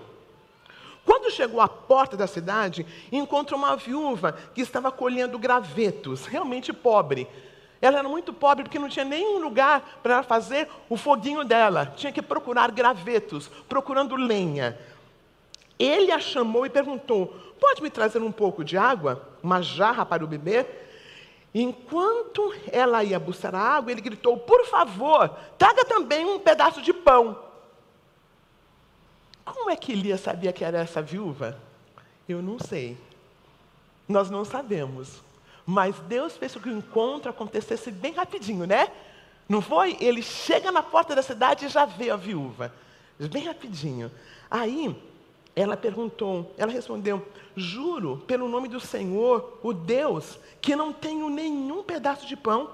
Quando 1.05 1.31
chegou 1.31 1.60
à 1.60 1.67
porta 1.67 2.15
da 2.15 2.27
cidade, 2.27 2.86
encontrou 3.12 3.60
uma 3.60 3.75
viúva 3.75 4.38
que 4.53 4.62
estava 4.62 4.91
colhendo 4.91 5.38
gravetos, 5.38 6.25
realmente 6.25 6.72
pobre. 6.72 7.27
Ela 7.81 8.00
era 8.00 8.07
muito 8.07 8.31
pobre 8.31 8.63
porque 8.63 8.79
não 8.79 8.88
tinha 8.88 9.03
nenhum 9.03 9.39
lugar 9.39 10.00
para 10.01 10.24
fazer 10.24 10.69
o 10.88 10.95
foguinho 10.95 11.43
dela. 11.43 11.93
Tinha 11.98 12.13
que 12.13 12.22
procurar 12.22 12.72
gravetos, 12.72 13.50
procurando 13.67 14.15
lenha. 14.15 14.79
Ele 15.77 16.12
a 16.12 16.19
chamou 16.19 16.65
e 16.65 16.69
perguntou: 16.69 17.36
Pode 17.60 17.83
me 17.83 17.89
trazer 17.89 18.22
um 18.22 18.31
pouco 18.31 18.63
de 18.63 18.77
água? 18.77 19.27
Uma 19.43 19.62
jarra 19.62 20.05
para 20.05 20.24
o 20.24 20.27
beber? 20.27 20.83
Enquanto 21.53 22.53
ela 22.72 23.03
ia 23.03 23.19
buscar 23.19 23.53
a 23.53 23.60
água, 23.60 23.91
ele 23.91 24.00
gritou: 24.00 24.38
Por 24.38 24.65
favor, 24.65 25.29
traga 25.57 25.83
também 25.83 26.25
um 26.25 26.39
pedaço 26.39 26.81
de 26.81 26.93
pão. 26.93 27.38
Como 29.53 29.69
é 29.69 29.75
que 29.75 29.91
Elias 29.91 30.22
sabia 30.22 30.51
que 30.51 30.63
era 30.63 30.79
essa 30.79 31.00
viúva? 31.00 31.60
Eu 32.27 32.41
não 32.41 32.57
sei. 32.57 32.98
Nós 34.10 34.31
não 34.31 34.43
sabemos. 34.43 35.22
Mas 35.63 35.95
Deus 36.00 36.36
fez 36.36 36.55
com 36.55 36.60
que 36.60 36.69
o 36.69 36.77
encontro 36.77 37.29
acontecesse 37.29 37.91
bem 37.91 38.13
rapidinho, 38.13 38.65
né? 38.65 38.91
Não 39.48 39.62
foi? 39.62 39.95
Ele 40.01 40.24
chega 40.24 40.72
na 40.72 40.81
porta 40.81 41.15
da 41.15 41.22
cidade 41.22 41.65
e 41.65 41.69
já 41.69 41.86
vê 41.86 42.10
a 42.10 42.15
viúva. 42.15 42.74
Bem 43.31 43.45
rapidinho. 43.45 44.12
Aí, 44.50 44.95
ela 45.55 45.77
perguntou, 45.77 46.51
ela 46.57 46.72
respondeu: 46.72 47.24
Juro 47.55 48.24
pelo 48.25 48.50
nome 48.50 48.67
do 48.67 48.79
Senhor, 48.79 49.60
o 49.62 49.72
Deus, 49.72 50.39
que 50.60 50.75
não 50.75 50.91
tenho 50.91 51.29
nenhum 51.29 51.83
pedaço 51.83 52.25
de 52.25 52.36
pão, 52.36 52.72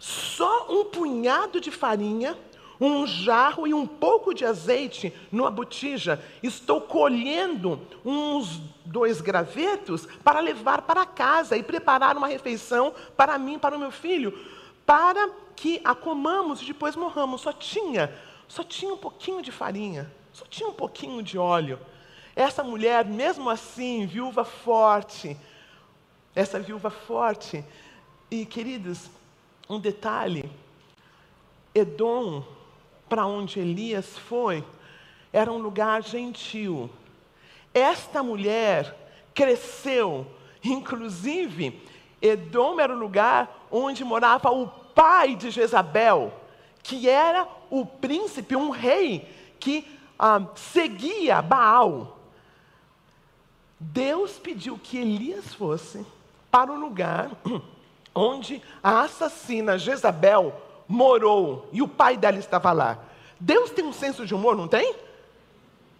só 0.00 0.66
um 0.68 0.84
punhado 0.86 1.60
de 1.60 1.70
farinha, 1.70 2.36
um 2.84 3.06
jarro 3.06 3.64
e 3.64 3.72
um 3.72 3.86
pouco 3.86 4.34
de 4.34 4.44
azeite 4.44 5.14
numa 5.30 5.52
botija. 5.52 6.20
Estou 6.42 6.80
colhendo 6.80 7.80
uns 8.04 8.60
dois 8.84 9.20
gravetos 9.20 10.04
para 10.24 10.40
levar 10.40 10.82
para 10.82 11.06
casa 11.06 11.56
e 11.56 11.62
preparar 11.62 12.16
uma 12.16 12.26
refeição 12.26 12.92
para 13.16 13.38
mim, 13.38 13.56
para 13.56 13.76
o 13.76 13.78
meu 13.78 13.92
filho, 13.92 14.36
para 14.84 15.30
que 15.54 15.80
a 15.84 15.94
comamos 15.94 16.60
e 16.60 16.64
depois 16.64 16.96
morramos. 16.96 17.42
Só 17.42 17.52
tinha, 17.52 18.12
só 18.48 18.64
tinha 18.64 18.92
um 18.92 18.98
pouquinho 18.98 19.40
de 19.42 19.52
farinha, 19.52 20.12
só 20.32 20.44
tinha 20.44 20.68
um 20.68 20.74
pouquinho 20.74 21.22
de 21.22 21.38
óleo. 21.38 21.78
Essa 22.34 22.64
mulher, 22.64 23.04
mesmo 23.04 23.48
assim, 23.48 24.06
viúva 24.06 24.44
forte, 24.44 25.36
essa 26.34 26.58
viúva 26.58 26.90
forte, 26.90 27.64
e 28.28 28.44
queridos, 28.44 29.08
um 29.68 29.78
detalhe: 29.78 30.50
Edom, 31.72 32.42
para 33.12 33.26
onde 33.26 33.60
Elias 33.60 34.16
foi, 34.16 34.64
era 35.30 35.52
um 35.52 35.58
lugar 35.58 36.02
gentil. 36.02 36.88
Esta 37.74 38.22
mulher 38.22 38.96
cresceu, 39.34 40.26
inclusive, 40.64 41.78
Edom 42.22 42.80
era 42.80 42.96
o 42.96 42.98
lugar 42.98 43.66
onde 43.70 44.02
morava 44.02 44.50
o 44.50 44.66
pai 44.66 45.36
de 45.36 45.50
Jezabel, 45.50 46.32
que 46.82 47.06
era 47.06 47.46
o 47.68 47.84
príncipe, 47.84 48.56
um 48.56 48.70
rei 48.70 49.28
que 49.60 49.86
ah, 50.18 50.46
seguia 50.54 51.42
Baal. 51.42 52.18
Deus 53.78 54.38
pediu 54.38 54.80
que 54.82 54.96
Elias 54.96 55.52
fosse 55.52 56.02
para 56.50 56.72
o 56.72 56.80
lugar 56.80 57.30
onde 58.14 58.62
a 58.82 59.02
assassina 59.02 59.76
Jezabel 59.76 60.71
morou 60.88 61.68
e 61.72 61.82
o 61.82 61.88
pai 61.88 62.16
dela 62.16 62.38
estava 62.38 62.72
lá. 62.72 62.98
Deus 63.38 63.70
tem 63.70 63.84
um 63.84 63.92
senso 63.92 64.24
de 64.24 64.34
humor, 64.34 64.56
não 64.56 64.68
tem? 64.68 64.94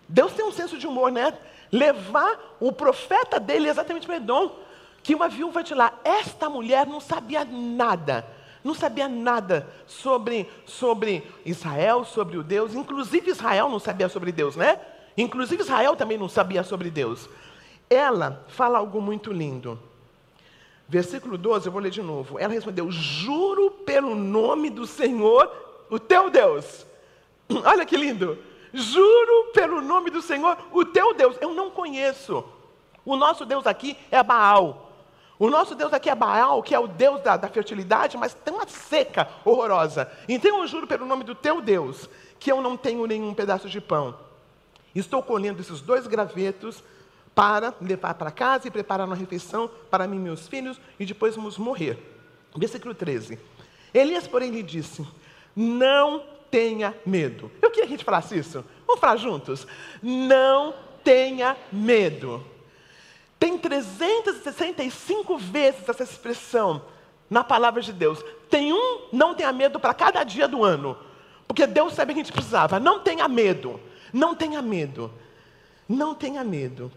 Deus 0.09 0.33
tem 0.33 0.45
um 0.45 0.53
senso 0.53 0.79
de 0.79 0.87
humor, 0.87 1.11
né? 1.11 1.37
Levar 1.71 2.57
o 2.61 2.71
profeta 2.73 3.41
dele 3.41 3.69
exatamente 3.69 4.07
para 4.07 4.17
Edom, 4.17 4.55
que 5.03 5.15
uma 5.15 5.29
viúva 5.29 5.63
de 5.63 5.75
lá. 5.75 5.93
Esta 6.05 6.49
mulher 6.49 6.87
não 6.87 7.01
sabia 7.01 7.45
nada, 7.45 8.27
não 8.63 8.75
sabia 8.75 9.09
nada 9.09 9.69
sobre, 9.87 10.49
sobre 10.67 11.27
Israel, 11.45 12.05
sobre 12.05 12.37
o 12.37 12.43
Deus. 12.43 12.75
Inclusive 12.75 13.31
Israel 13.31 13.69
não 13.69 13.79
sabia 13.79 14.09
sobre 14.09 14.31
Deus, 14.31 14.55
né? 14.55 14.79
Inclusive 15.17 15.63
Israel 15.63 15.97
também 15.97 16.19
não 16.19 16.29
sabia 16.29 16.63
sobre 16.63 16.91
Deus 16.91 17.29
ela 17.93 18.45
fala 18.49 18.79
algo 18.79 19.01
muito 19.01 19.33
lindo. 19.33 19.79
Versículo 20.93 21.39
12, 21.39 21.67
eu 21.67 21.73
vou 21.73 21.81
ler 21.81 21.89
de 21.89 22.03
novo. 22.03 22.39
Ela 22.39 22.53
respondeu: 22.53 22.91
Juro 22.91 23.71
pelo 23.71 24.15
nome 24.15 24.69
do 24.69 24.87
Senhor, 24.87 25.51
o 25.89 25.99
teu 25.99 26.29
Deus. 26.29 26.85
Olha 27.65 27.87
que 27.87 27.97
lindo. 27.97 28.37
Juro 28.75 29.53
pelo 29.55 29.81
nome 29.81 30.11
do 30.11 30.21
Senhor, 30.21 30.55
o 30.71 30.85
teu 30.85 31.15
Deus. 31.15 31.35
Eu 31.41 31.55
não 31.55 31.71
conheço. 31.71 32.45
O 33.07 33.17
nosso 33.17 33.47
Deus 33.47 33.67
aqui 33.67 33.97
é 34.11 34.23
Baal. 34.23 34.93
O 35.39 35.49
nosso 35.49 35.75
Deus 35.75 35.95
aqui 35.95 36.11
é 36.11 36.15
Baal, 36.15 36.63
que 36.63 36.75
é 36.75 36.79
o 36.79 36.87
Deus 36.87 37.23
da, 37.23 37.39
da 37.39 37.49
fertilidade, 37.49 38.19
mas 38.19 38.35
tem 38.35 38.53
uma 38.53 38.69
seca 38.69 39.31
horrorosa. 39.47 40.13
Então 40.29 40.61
eu 40.61 40.67
juro 40.67 40.87
pelo 40.87 41.07
nome 41.07 41.25
do 41.25 41.35
teu 41.35 41.63
Deus, 41.63 42.07
que 42.39 42.53
eu 42.53 42.61
não 42.61 42.77
tenho 42.77 43.07
nenhum 43.07 43.33
pedaço 43.33 43.67
de 43.67 43.81
pão. 43.81 44.15
Estou 44.95 45.23
colhendo 45.23 45.63
esses 45.63 45.81
dois 45.81 46.07
gravetos 46.07 46.85
para 47.35 47.75
levar 47.81 48.15
para 48.15 48.31
casa 48.31 48.69
e 48.69 48.71
preparar 48.71 49.07
uma 49.07 49.17
refeição 49.17 49.71
para 49.91 50.07
mim 50.07 50.17
e 50.17 50.21
meus 50.21 50.47
filhos, 50.47 50.81
e 50.99 51.07
depois 51.07 51.35
vamos 51.37 51.59
morrer. 51.59 51.99
Versículo 52.55 52.95
13. 52.95 53.39
Elias, 53.95 54.27
porém, 54.27 54.51
lhe 54.51 54.63
disse: 54.63 55.07
Não 55.57 56.25
tenha 56.51 56.95
medo. 57.07 57.51
Eu 57.61 57.71
queria 57.71 57.87
que 57.87 57.95
a 57.95 57.97
gente 57.97 58.05
falasse 58.05 58.39
isso. 58.39 58.65
Vamos 58.87 59.01
falar 59.01 59.17
juntos? 59.17 59.67
Não 60.03 60.75
tenha 61.03 61.57
medo. 61.73 62.45
Tem 63.39 63.59
365 63.59 65.39
vezes 65.39 65.89
essa 65.89 66.03
expressão 66.03 66.83
na 67.29 67.43
palavra 67.43 67.81
de 67.81 67.93
Deus. 67.93 68.23
Tem 68.49 68.73
um 68.73 69.09
não 69.13 69.35
tenha 69.35 69.53
medo 69.53 69.81
para 69.81 69.95
cada 69.95 70.23
dia 70.23 70.47
do 70.47 70.63
ano. 70.63 70.97
Porque 71.49 71.67
Deus 71.67 71.95
sabe 71.95 72.13
que 72.13 72.21
a 72.21 72.23
gente 72.23 72.33
precisava. 72.33 72.79
Não 72.79 73.01
tenha 73.01 73.27
medo. 73.27 73.81
Não 74.13 74.35
tenha 74.35 74.63
medo. 74.63 75.13
Não 75.89 76.15
tenha 76.15 76.45
medo. 76.45 76.93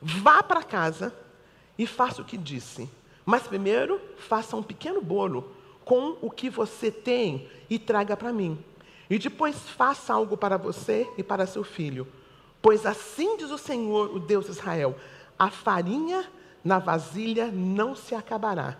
Vá 0.00 0.42
para 0.42 0.62
casa 0.62 1.14
e 1.78 1.86
faça 1.86 2.22
o 2.22 2.24
que 2.24 2.36
disse. 2.36 2.88
Mas 3.24 3.42
primeiro, 3.42 4.00
faça 4.16 4.56
um 4.56 4.62
pequeno 4.62 5.00
bolo 5.00 5.52
com 5.84 6.16
o 6.20 6.30
que 6.30 6.50
você 6.50 6.90
tem 6.90 7.48
e 7.68 7.78
traga 7.78 8.16
para 8.16 8.32
mim. 8.32 8.58
E 9.08 9.18
depois 9.18 9.56
faça 9.56 10.12
algo 10.12 10.36
para 10.36 10.56
você 10.56 11.08
e 11.16 11.22
para 11.22 11.46
seu 11.46 11.62
filho. 11.62 12.06
Pois 12.60 12.84
assim 12.84 13.36
diz 13.36 13.50
o 13.50 13.58
Senhor, 13.58 14.14
o 14.14 14.18
Deus 14.18 14.46
de 14.46 14.52
Israel: 14.52 14.96
a 15.38 15.50
farinha 15.50 16.28
na 16.64 16.78
vasilha 16.78 17.46
não 17.46 17.94
se 17.94 18.14
acabará, 18.14 18.76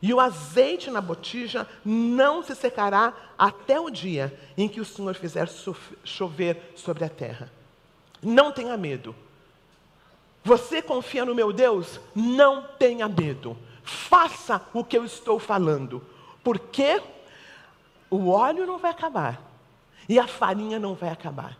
e 0.00 0.14
o 0.14 0.20
azeite 0.20 0.90
na 0.90 1.00
botija 1.00 1.68
não 1.84 2.42
se 2.42 2.54
secará 2.54 3.12
até 3.36 3.80
o 3.80 3.90
dia 3.90 4.38
em 4.56 4.68
que 4.68 4.80
o 4.80 4.84
Senhor 4.84 5.14
fizer 5.14 5.48
chover 6.04 6.72
sobre 6.76 7.04
a 7.04 7.08
terra. 7.08 7.50
Não 8.22 8.52
tenha 8.52 8.76
medo. 8.76 9.14
Você 10.44 10.82
confia 10.82 11.24
no 11.24 11.34
meu 11.34 11.52
Deus? 11.52 11.98
Não 12.14 12.62
tenha 12.78 13.08
medo. 13.08 13.56
Faça 13.82 14.60
o 14.74 14.84
que 14.84 14.96
eu 14.96 15.04
estou 15.04 15.38
falando. 15.38 16.02
Porque 16.42 17.00
o 18.10 18.28
óleo 18.28 18.66
não 18.66 18.76
vai 18.76 18.90
acabar. 18.90 19.40
E 20.06 20.18
a 20.18 20.26
farinha 20.26 20.78
não 20.78 20.94
vai 20.94 21.08
acabar. 21.08 21.56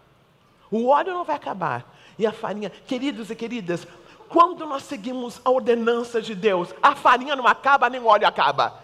O 0.70 0.88
óleo 0.88 1.14
não 1.14 1.24
vai 1.24 1.34
acabar. 1.34 1.96
E 2.18 2.26
a 2.26 2.32
farinha. 2.32 2.68
Queridos 2.68 3.30
e 3.30 3.34
queridas, 3.34 3.86
quando 4.28 4.66
nós 4.66 4.82
seguimos 4.82 5.40
a 5.42 5.50
ordenança 5.50 6.20
de 6.20 6.34
Deus, 6.34 6.74
a 6.82 6.94
farinha 6.94 7.34
não 7.34 7.46
acaba, 7.46 7.88
nem 7.88 8.00
o 8.00 8.06
óleo 8.06 8.26
acaba. 8.26 8.82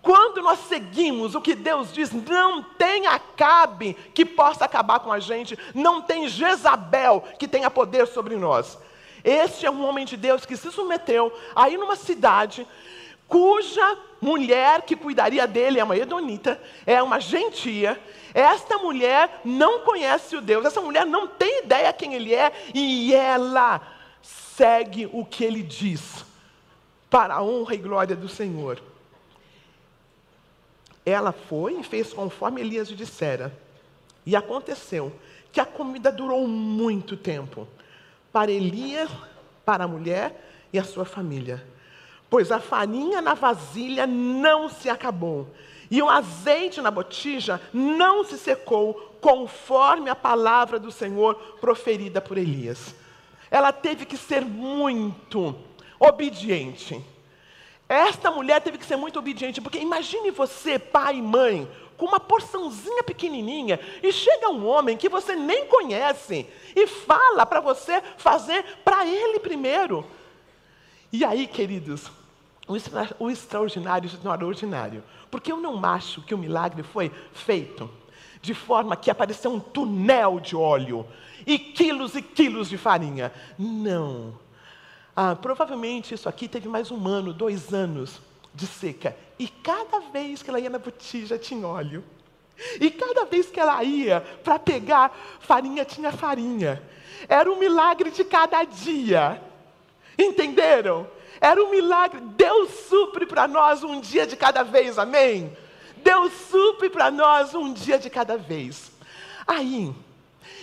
Quando 0.00 0.42
nós 0.42 0.58
seguimos 0.60 1.34
o 1.34 1.40
que 1.40 1.54
Deus 1.54 1.92
diz, 1.92 2.12
não 2.12 2.62
tem 2.62 3.06
acabe 3.06 3.94
que 4.14 4.24
possa 4.24 4.66
acabar 4.66 5.00
com 5.00 5.10
a 5.10 5.18
gente, 5.18 5.58
não 5.74 6.02
tem 6.02 6.28
Jezabel 6.28 7.24
que 7.38 7.48
tenha 7.48 7.70
poder 7.70 8.06
sobre 8.06 8.36
nós. 8.36 8.78
Este 9.24 9.64
é 9.64 9.70
um 9.70 9.84
homem 9.84 10.04
de 10.04 10.16
Deus 10.16 10.44
que 10.44 10.56
se 10.56 10.70
submeteu 10.70 11.32
aí 11.56 11.78
numa 11.78 11.96
cidade 11.96 12.66
cuja 13.26 13.98
mulher 14.20 14.82
que 14.82 14.94
cuidaria 14.94 15.46
dele 15.46 15.80
é 15.80 15.84
uma 15.84 15.96
edonita, 15.96 16.60
é 16.86 17.02
uma 17.02 17.18
gentia. 17.18 18.00
Esta 18.32 18.78
mulher 18.78 19.40
não 19.44 19.80
conhece 19.80 20.36
o 20.36 20.40
Deus, 20.40 20.64
essa 20.64 20.80
mulher 20.80 21.06
não 21.06 21.26
tem 21.26 21.64
ideia 21.64 21.92
quem 21.92 22.14
ele 22.14 22.34
é 22.34 22.52
e 22.74 23.14
ela 23.14 23.80
segue 24.22 25.08
o 25.12 25.24
que 25.24 25.42
ele 25.42 25.62
diz 25.62 26.24
para 27.10 27.34
a 27.34 27.42
honra 27.42 27.74
e 27.74 27.78
glória 27.78 28.14
do 28.14 28.28
Senhor. 28.28 28.80
Ela 31.04 31.32
foi 31.32 31.80
e 31.80 31.82
fez 31.82 32.12
conforme 32.12 32.60
Elias 32.60 32.88
lhe 32.88 32.96
dissera. 32.96 33.52
E 34.24 34.34
aconteceu 34.34 35.12
que 35.52 35.60
a 35.60 35.66
comida 35.66 36.10
durou 36.10 36.48
muito 36.48 37.16
tempo 37.16 37.68
para 38.34 38.50
Elias, 38.50 39.08
para 39.64 39.84
a 39.84 39.88
mulher 39.88 40.66
e 40.72 40.78
a 40.78 40.82
sua 40.82 41.04
família. 41.04 41.64
Pois 42.28 42.50
a 42.50 42.58
farinha 42.58 43.22
na 43.22 43.32
vasilha 43.32 44.08
não 44.08 44.68
se 44.68 44.90
acabou, 44.90 45.46
e 45.88 46.02
o 46.02 46.10
azeite 46.10 46.80
na 46.80 46.90
botija 46.90 47.60
não 47.72 48.24
se 48.24 48.36
secou, 48.36 49.16
conforme 49.20 50.10
a 50.10 50.16
palavra 50.16 50.80
do 50.80 50.90
Senhor 50.90 51.36
proferida 51.60 52.20
por 52.20 52.36
Elias. 52.36 52.92
Ela 53.52 53.72
teve 53.72 54.04
que 54.04 54.16
ser 54.16 54.44
muito 54.44 55.54
obediente. 56.00 57.00
Esta 57.88 58.32
mulher 58.32 58.60
teve 58.60 58.78
que 58.78 58.84
ser 58.84 58.96
muito 58.96 59.16
obediente, 59.16 59.60
porque 59.60 59.78
imagine 59.78 60.32
você, 60.32 60.76
pai 60.76 61.18
e 61.18 61.22
mãe, 61.22 61.70
com 61.96 62.06
uma 62.06 62.20
porçãozinha 62.20 63.02
pequenininha, 63.02 63.78
e 64.02 64.12
chega 64.12 64.50
um 64.50 64.66
homem 64.66 64.96
que 64.96 65.08
você 65.08 65.34
nem 65.34 65.66
conhece 65.66 66.46
e 66.74 66.86
fala 66.86 67.46
para 67.46 67.60
você 67.60 68.02
fazer 68.16 68.64
para 68.84 69.06
ele 69.06 69.38
primeiro. 69.38 70.04
E 71.12 71.24
aí, 71.24 71.46
queridos, 71.46 72.10
o, 72.66 72.76
extra, 72.76 73.14
o 73.18 73.30
extraordinário 73.30 74.08
se 74.08 74.16
torna 74.16 74.44
ordinário, 74.44 75.02
porque 75.30 75.52
eu 75.52 75.58
não 75.58 75.84
acho 75.84 76.22
que 76.22 76.34
o 76.34 76.38
milagre 76.38 76.82
foi 76.82 77.10
feito 77.32 77.90
de 78.44 78.52
forma 78.52 78.94
que 78.94 79.10
apareceu 79.10 79.50
um 79.50 79.58
túnel 79.58 80.38
de 80.38 80.54
óleo 80.54 81.06
e 81.46 81.58
quilos 81.58 82.14
e 82.14 82.20
quilos 82.20 82.68
de 82.68 82.76
farinha. 82.76 83.32
Não. 83.58 84.38
Ah, 85.16 85.34
provavelmente 85.34 86.14
isso 86.14 86.28
aqui 86.28 86.46
teve 86.46 86.68
mais 86.68 86.90
um 86.90 87.08
ano, 87.08 87.32
dois 87.32 87.72
anos 87.72 88.20
de 88.54 88.66
seca. 88.66 89.16
E 89.38 89.48
cada 89.48 90.00
vez 90.00 90.42
que 90.42 90.50
ela 90.50 90.60
ia 90.60 90.70
na 90.70 90.78
botija 90.78 91.38
tinha 91.38 91.66
óleo. 91.66 92.04
E 92.80 92.90
cada 92.90 93.24
vez 93.24 93.50
que 93.50 93.58
ela 93.58 93.82
ia 93.82 94.20
para 94.42 94.58
pegar 94.58 95.16
farinha, 95.40 95.84
tinha 95.84 96.12
farinha. 96.12 96.82
Era 97.28 97.50
um 97.50 97.58
milagre 97.58 98.10
de 98.10 98.24
cada 98.24 98.62
dia. 98.64 99.42
Entenderam? 100.18 101.06
Era 101.40 101.62
um 101.62 101.70
milagre. 101.70 102.20
Deus 102.20 102.70
supre 102.88 103.26
para 103.26 103.48
nós 103.48 103.82
um 103.82 104.00
dia 104.00 104.26
de 104.26 104.36
cada 104.36 104.62
vez, 104.62 104.98
amém? 104.98 105.56
Deus 105.96 106.32
supre 106.50 106.88
para 106.88 107.10
nós 107.10 107.54
um 107.54 107.72
dia 107.72 107.98
de 107.98 108.08
cada 108.08 108.36
vez. 108.36 108.92
Aí, 109.46 109.92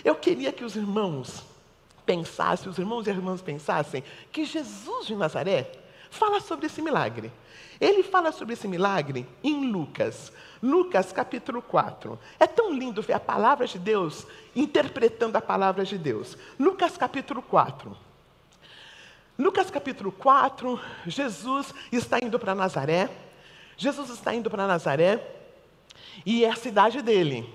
eu 0.04 0.14
queria 0.14 0.52
que 0.52 0.64
os 0.64 0.76
irmãos 0.76 1.42
pensassem, 2.06 2.70
os 2.70 2.78
irmãos 2.78 3.06
e 3.06 3.10
irmãs 3.10 3.42
pensassem, 3.42 4.02
que 4.30 4.44
Jesus 4.44 5.06
de 5.06 5.14
Nazaré 5.14 5.70
fala 6.12 6.40
sobre 6.40 6.66
esse 6.66 6.80
milagre. 6.80 7.32
Ele 7.80 8.02
fala 8.02 8.30
sobre 8.30 8.52
esse 8.52 8.68
milagre 8.68 9.26
em 9.42 9.72
Lucas, 9.72 10.30
Lucas 10.62 11.10
capítulo 11.10 11.60
4. 11.60 12.18
É 12.38 12.46
tão 12.46 12.72
lindo 12.72 13.02
ver 13.02 13.14
a 13.14 13.20
palavra 13.20 13.66
de 13.66 13.78
Deus 13.78 14.26
interpretando 14.54 15.34
a 15.34 15.40
palavra 15.40 15.84
de 15.84 15.98
Deus. 15.98 16.36
Lucas 16.60 16.96
capítulo 16.96 17.42
4. 17.42 17.96
Lucas 19.38 19.70
capítulo 19.70 20.12
4, 20.12 20.78
Jesus 21.06 21.74
está 21.90 22.18
indo 22.22 22.38
para 22.38 22.54
Nazaré. 22.54 23.10
Jesus 23.76 24.10
está 24.10 24.34
indo 24.34 24.50
para 24.50 24.66
Nazaré 24.66 25.26
e 26.24 26.44
é 26.44 26.50
a 26.50 26.56
cidade 26.56 27.00
dele. 27.00 27.48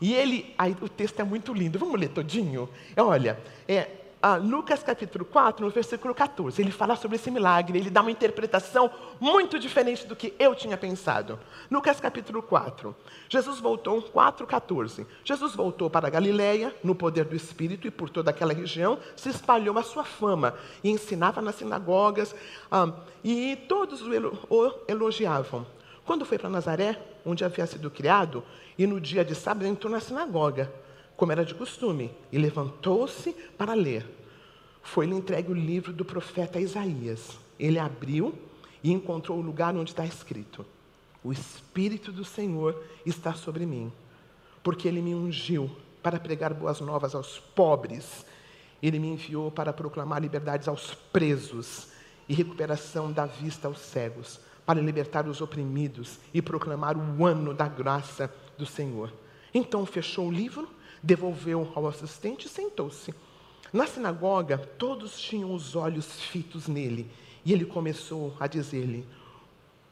E 0.00 0.14
ele, 0.14 0.52
aí, 0.58 0.76
o 0.80 0.88
texto 0.88 1.20
é 1.20 1.24
muito 1.24 1.52
lindo, 1.52 1.78
vamos 1.78 2.00
ler 2.00 2.08
todinho? 2.08 2.68
Olha, 2.96 3.38
é, 3.68 3.88
ah, 4.26 4.36
Lucas 4.36 4.82
capítulo 4.82 5.22
4, 5.22 5.66
no 5.66 5.70
versículo 5.70 6.14
14, 6.14 6.62
ele 6.62 6.70
fala 6.70 6.96
sobre 6.96 7.16
esse 7.16 7.30
milagre, 7.30 7.78
ele 7.78 7.90
dá 7.90 8.00
uma 8.00 8.10
interpretação 8.10 8.90
muito 9.20 9.58
diferente 9.58 10.06
do 10.06 10.16
que 10.16 10.32
eu 10.38 10.54
tinha 10.54 10.78
pensado. 10.78 11.38
Lucas 11.70 12.00
capítulo 12.00 12.42
4, 12.42 12.96
Jesus 13.28 13.60
voltou, 13.60 14.00
4,14. 14.00 15.04
Jesus 15.22 15.54
voltou 15.54 15.90
para 15.90 16.06
a 16.06 16.10
Galiléia, 16.10 16.74
no 16.82 16.94
poder 16.94 17.26
do 17.26 17.36
Espírito, 17.36 17.86
e 17.86 17.90
por 17.90 18.08
toda 18.08 18.30
aquela 18.30 18.54
região 18.54 18.98
se 19.14 19.28
espalhou 19.28 19.78
a 19.78 19.82
sua 19.82 20.04
fama, 20.04 20.54
e 20.82 20.88
ensinava 20.88 21.42
nas 21.42 21.56
sinagogas, 21.56 22.34
ah, 22.72 22.94
e 23.22 23.56
todos 23.68 24.00
o 24.00 24.74
elogiavam. 24.88 25.66
Quando 26.06 26.24
foi 26.24 26.38
para 26.38 26.48
Nazaré, 26.48 26.98
onde 27.26 27.44
havia 27.44 27.66
sido 27.66 27.90
criado, 27.90 28.42
e 28.78 28.86
no 28.86 28.98
dia 28.98 29.22
de 29.22 29.34
sábado 29.34 29.66
entrou 29.66 29.92
na 29.92 30.00
sinagoga, 30.00 30.72
como 31.16 31.32
era 31.32 31.44
de 31.44 31.54
costume, 31.54 32.10
e 32.32 32.38
levantou-se 32.38 33.32
para 33.56 33.74
ler. 33.74 34.06
Foi-lhe 34.82 35.14
entregue 35.14 35.50
o 35.50 35.54
livro 35.54 35.92
do 35.92 36.04
profeta 36.04 36.60
Isaías. 36.60 37.38
Ele 37.58 37.78
abriu 37.78 38.34
e 38.82 38.92
encontrou 38.92 39.38
o 39.38 39.42
lugar 39.42 39.74
onde 39.74 39.90
está 39.90 40.04
escrito: 40.04 40.64
O 41.22 41.32
Espírito 41.32 42.12
do 42.12 42.24
Senhor 42.24 42.82
está 43.06 43.32
sobre 43.34 43.64
mim, 43.64 43.90
porque 44.62 44.86
ele 44.86 45.00
me 45.00 45.14
ungiu 45.14 45.70
para 46.02 46.20
pregar 46.20 46.52
boas 46.52 46.80
novas 46.80 47.14
aos 47.14 47.38
pobres. 47.38 48.26
Ele 48.82 48.98
me 48.98 49.08
enviou 49.08 49.50
para 49.50 49.72
proclamar 49.72 50.20
liberdades 50.20 50.68
aos 50.68 50.94
presos 50.94 51.88
e 52.28 52.34
recuperação 52.34 53.10
da 53.10 53.24
vista 53.24 53.66
aos 53.68 53.78
cegos, 53.78 54.38
para 54.66 54.80
libertar 54.80 55.26
os 55.26 55.40
oprimidos 55.40 56.18
e 56.32 56.42
proclamar 56.42 56.96
o 56.96 57.24
ano 57.24 57.54
da 57.54 57.68
graça 57.68 58.30
do 58.58 58.66
Senhor. 58.66 59.10
Então 59.54 59.86
fechou 59.86 60.28
o 60.28 60.32
livro 60.32 60.68
devolveu 61.04 61.70
ao 61.74 61.86
assistente 61.86 62.46
e 62.46 62.48
sentou-se. 62.48 63.14
Na 63.70 63.86
sinagoga, 63.86 64.56
todos 64.56 65.20
tinham 65.20 65.52
os 65.54 65.76
olhos 65.76 66.20
fitos 66.20 66.66
nele, 66.66 67.10
e 67.44 67.52
ele 67.52 67.66
começou 67.66 68.34
a 68.40 68.46
dizer-lhe: 68.46 69.06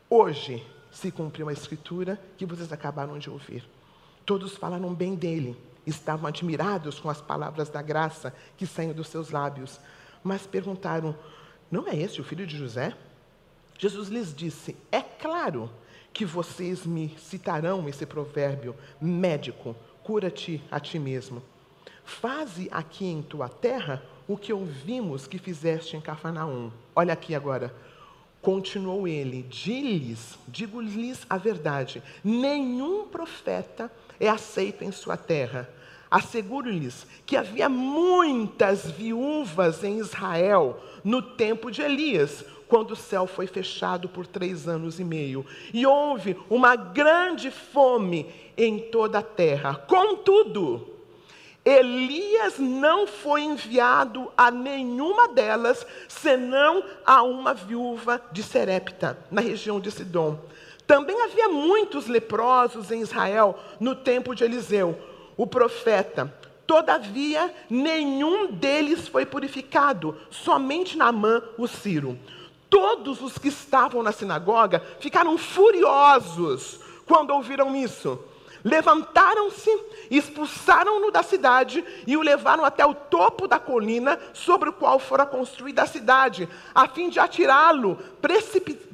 Hoje 0.08 0.64
se 0.90 1.10
cumpriu 1.10 1.48
a 1.48 1.52
escritura 1.52 2.20
que 2.36 2.46
vocês 2.46 2.72
acabaram 2.72 3.18
de 3.18 3.28
ouvir. 3.28 3.68
Todos 4.24 4.56
falaram 4.56 4.94
bem 4.94 5.14
dele, 5.14 5.56
estavam 5.86 6.26
admirados 6.26 6.98
com 6.98 7.10
as 7.10 7.20
palavras 7.20 7.68
da 7.68 7.82
graça 7.82 8.34
que 8.56 8.66
saíam 8.66 8.94
dos 8.94 9.08
seus 9.08 9.30
lábios, 9.30 9.78
mas 10.24 10.46
perguntaram: 10.46 11.14
Não 11.70 11.86
é 11.86 11.94
este 11.94 12.20
o 12.20 12.24
filho 12.24 12.46
de 12.46 12.56
José? 12.56 12.96
Jesus 13.78 14.08
lhes 14.08 14.34
disse: 14.34 14.76
É 14.90 15.02
claro 15.02 15.68
que 16.12 16.24
vocês 16.24 16.86
me 16.86 17.14
citarão 17.18 17.86
esse 17.88 18.06
provérbio: 18.06 18.74
médico, 19.00 19.76
cura-te 20.02 20.62
a 20.70 20.78
ti 20.78 20.98
mesmo. 20.98 21.42
Faze 22.04 22.68
aqui 22.70 23.06
em 23.06 23.22
tua 23.22 23.48
terra 23.48 24.02
o 24.26 24.36
que 24.36 24.52
ouvimos 24.52 25.26
que 25.26 25.38
fizeste 25.38 25.96
em 25.96 26.00
Cafarnaum. 26.00 26.70
Olha 26.94 27.12
aqui 27.12 27.34
agora. 27.34 27.74
Continuou 28.40 29.06
ele: 29.06 29.42
Diz-lhes, 29.42 30.38
digo-lhes 30.48 31.24
a 31.30 31.36
verdade: 31.36 32.02
nenhum 32.24 33.06
profeta 33.06 33.90
é 34.18 34.28
aceito 34.28 34.82
em 34.82 34.90
sua 34.90 35.16
terra. 35.16 35.68
Asseguro-lhes 36.10 37.06
que 37.24 37.36
havia 37.36 37.68
muitas 37.68 38.90
viúvas 38.90 39.82
em 39.82 39.98
Israel 39.98 40.78
no 41.02 41.22
tempo 41.22 41.70
de 41.70 41.80
Elias, 41.80 42.44
quando 42.72 42.92
o 42.92 42.96
céu 42.96 43.26
foi 43.26 43.46
fechado 43.46 44.08
por 44.08 44.26
três 44.26 44.66
anos 44.66 44.98
e 44.98 45.04
meio, 45.04 45.44
e 45.74 45.84
houve 45.84 46.38
uma 46.48 46.74
grande 46.74 47.50
fome 47.50 48.32
em 48.56 48.78
toda 48.78 49.18
a 49.18 49.22
terra. 49.22 49.74
Contudo, 49.86 50.88
Elias 51.62 52.58
não 52.58 53.06
foi 53.06 53.42
enviado 53.42 54.32
a 54.34 54.50
nenhuma 54.50 55.28
delas, 55.28 55.86
senão 56.08 56.82
a 57.04 57.22
uma 57.22 57.52
viúva 57.52 58.22
de 58.32 58.42
Serepta, 58.42 59.18
na 59.30 59.42
região 59.42 59.78
de 59.78 59.90
Sidom. 59.90 60.38
Também 60.86 61.20
havia 61.20 61.50
muitos 61.50 62.06
leprosos 62.06 62.90
em 62.90 63.02
Israel 63.02 63.58
no 63.78 63.94
tempo 63.94 64.34
de 64.34 64.44
Eliseu, 64.44 64.98
o 65.36 65.46
profeta. 65.46 66.34
Todavia, 66.66 67.54
nenhum 67.68 68.50
deles 68.50 69.06
foi 69.08 69.26
purificado, 69.26 70.16
somente 70.30 70.96
Naamã, 70.96 71.42
o 71.58 71.68
Ciro. 71.68 72.18
Todos 72.72 73.20
os 73.20 73.36
que 73.36 73.48
estavam 73.48 74.02
na 74.02 74.12
sinagoga 74.12 74.82
ficaram 74.98 75.36
furiosos 75.36 76.80
quando 77.04 77.28
ouviram 77.28 77.76
isso. 77.76 78.18
Levantaram-se, 78.64 79.70
expulsaram-no 80.10 81.10
da 81.10 81.22
cidade 81.22 81.84
e 82.06 82.16
o 82.16 82.22
levaram 82.22 82.64
até 82.64 82.86
o 82.86 82.94
topo 82.94 83.46
da 83.46 83.58
colina 83.58 84.18
sobre 84.32 84.70
o 84.70 84.72
qual 84.72 84.98
fora 84.98 85.26
construída 85.26 85.82
a 85.82 85.86
cidade, 85.86 86.48
a 86.74 86.88
fim 86.88 87.10
de 87.10 87.20
atirá-lo 87.20 87.98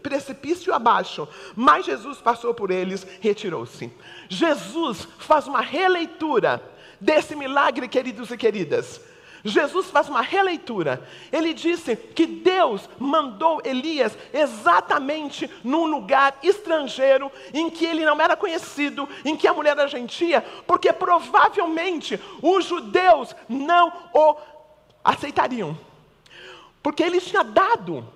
precipício 0.03 0.75
abaixo. 0.75 1.29
Mas 1.55 1.87
Jesus 1.87 2.19
passou 2.19 2.53
por 2.53 2.73
eles, 2.73 3.07
retirou-se. 3.21 3.93
Jesus 4.29 5.07
faz 5.21 5.47
uma 5.47 5.61
releitura 5.61 6.61
desse 7.01 7.37
milagre, 7.37 7.87
queridos 7.87 8.29
e 8.33 8.37
queridas. 8.37 9.01
Jesus 9.45 9.91
faz 9.91 10.09
uma 10.09 10.21
releitura. 10.21 11.07
Ele 11.33 11.55
disse 11.55 11.97
que 11.97 12.27
Deus 12.27 12.89
mandou 12.99 13.61
Elias 13.65 14.17
exatamente 14.33 15.51
num 15.63 15.87
lugar 15.87 16.37
estrangeiro, 16.43 17.31
em 17.53 17.71
que 17.71 17.87
ele 17.87 18.05
não 18.05 18.21
era 18.21 18.37
conhecido, 18.37 19.09
em 19.25 19.37
que 19.37 19.47
a 19.47 19.55
mulher 19.55 19.79
era 19.79 19.89
gentia, 19.89 20.45
porque 20.67 20.93
provavelmente 20.93 22.21
os 22.43 22.65
judeus 22.65 23.35
não 23.49 23.93
o 24.13 24.37
aceitariam. 25.05 25.79
Porque 26.83 27.03
ele 27.03 27.21
tinha 27.21 27.45
dado, 27.45 28.07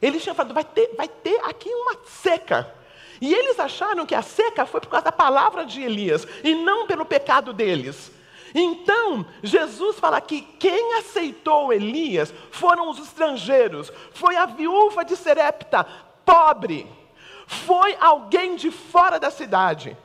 ele 0.00 0.20
tinha 0.20 0.34
falado, 0.34 0.54
vai 0.54 0.64
ter, 0.64 0.94
vai 0.96 1.08
ter 1.08 1.40
aqui 1.44 1.68
uma 1.68 1.96
seca. 2.06 2.74
E 3.20 3.34
eles 3.34 3.58
acharam 3.58 4.06
que 4.06 4.14
a 4.14 4.22
seca 4.22 4.64
foi 4.64 4.80
por 4.80 4.88
causa 4.88 5.06
da 5.06 5.12
palavra 5.12 5.66
de 5.66 5.82
Elias, 5.82 6.26
e 6.44 6.54
não 6.54 6.86
pelo 6.86 7.04
pecado 7.04 7.52
deles. 7.52 8.12
Então, 8.54 9.26
Jesus 9.42 9.98
fala 9.98 10.20
que 10.20 10.40
quem 10.40 10.94
aceitou 10.94 11.72
Elias 11.72 12.32
foram 12.50 12.90
os 12.90 12.98
estrangeiros, 12.98 13.92
foi 14.12 14.36
a 14.36 14.46
viúva 14.46 15.04
de 15.04 15.16
Serepta, 15.16 15.84
pobre, 16.24 16.86
foi 17.46 17.96
alguém 18.00 18.56
de 18.56 18.70
fora 18.70 19.18
da 19.18 19.30
cidade. 19.30 19.96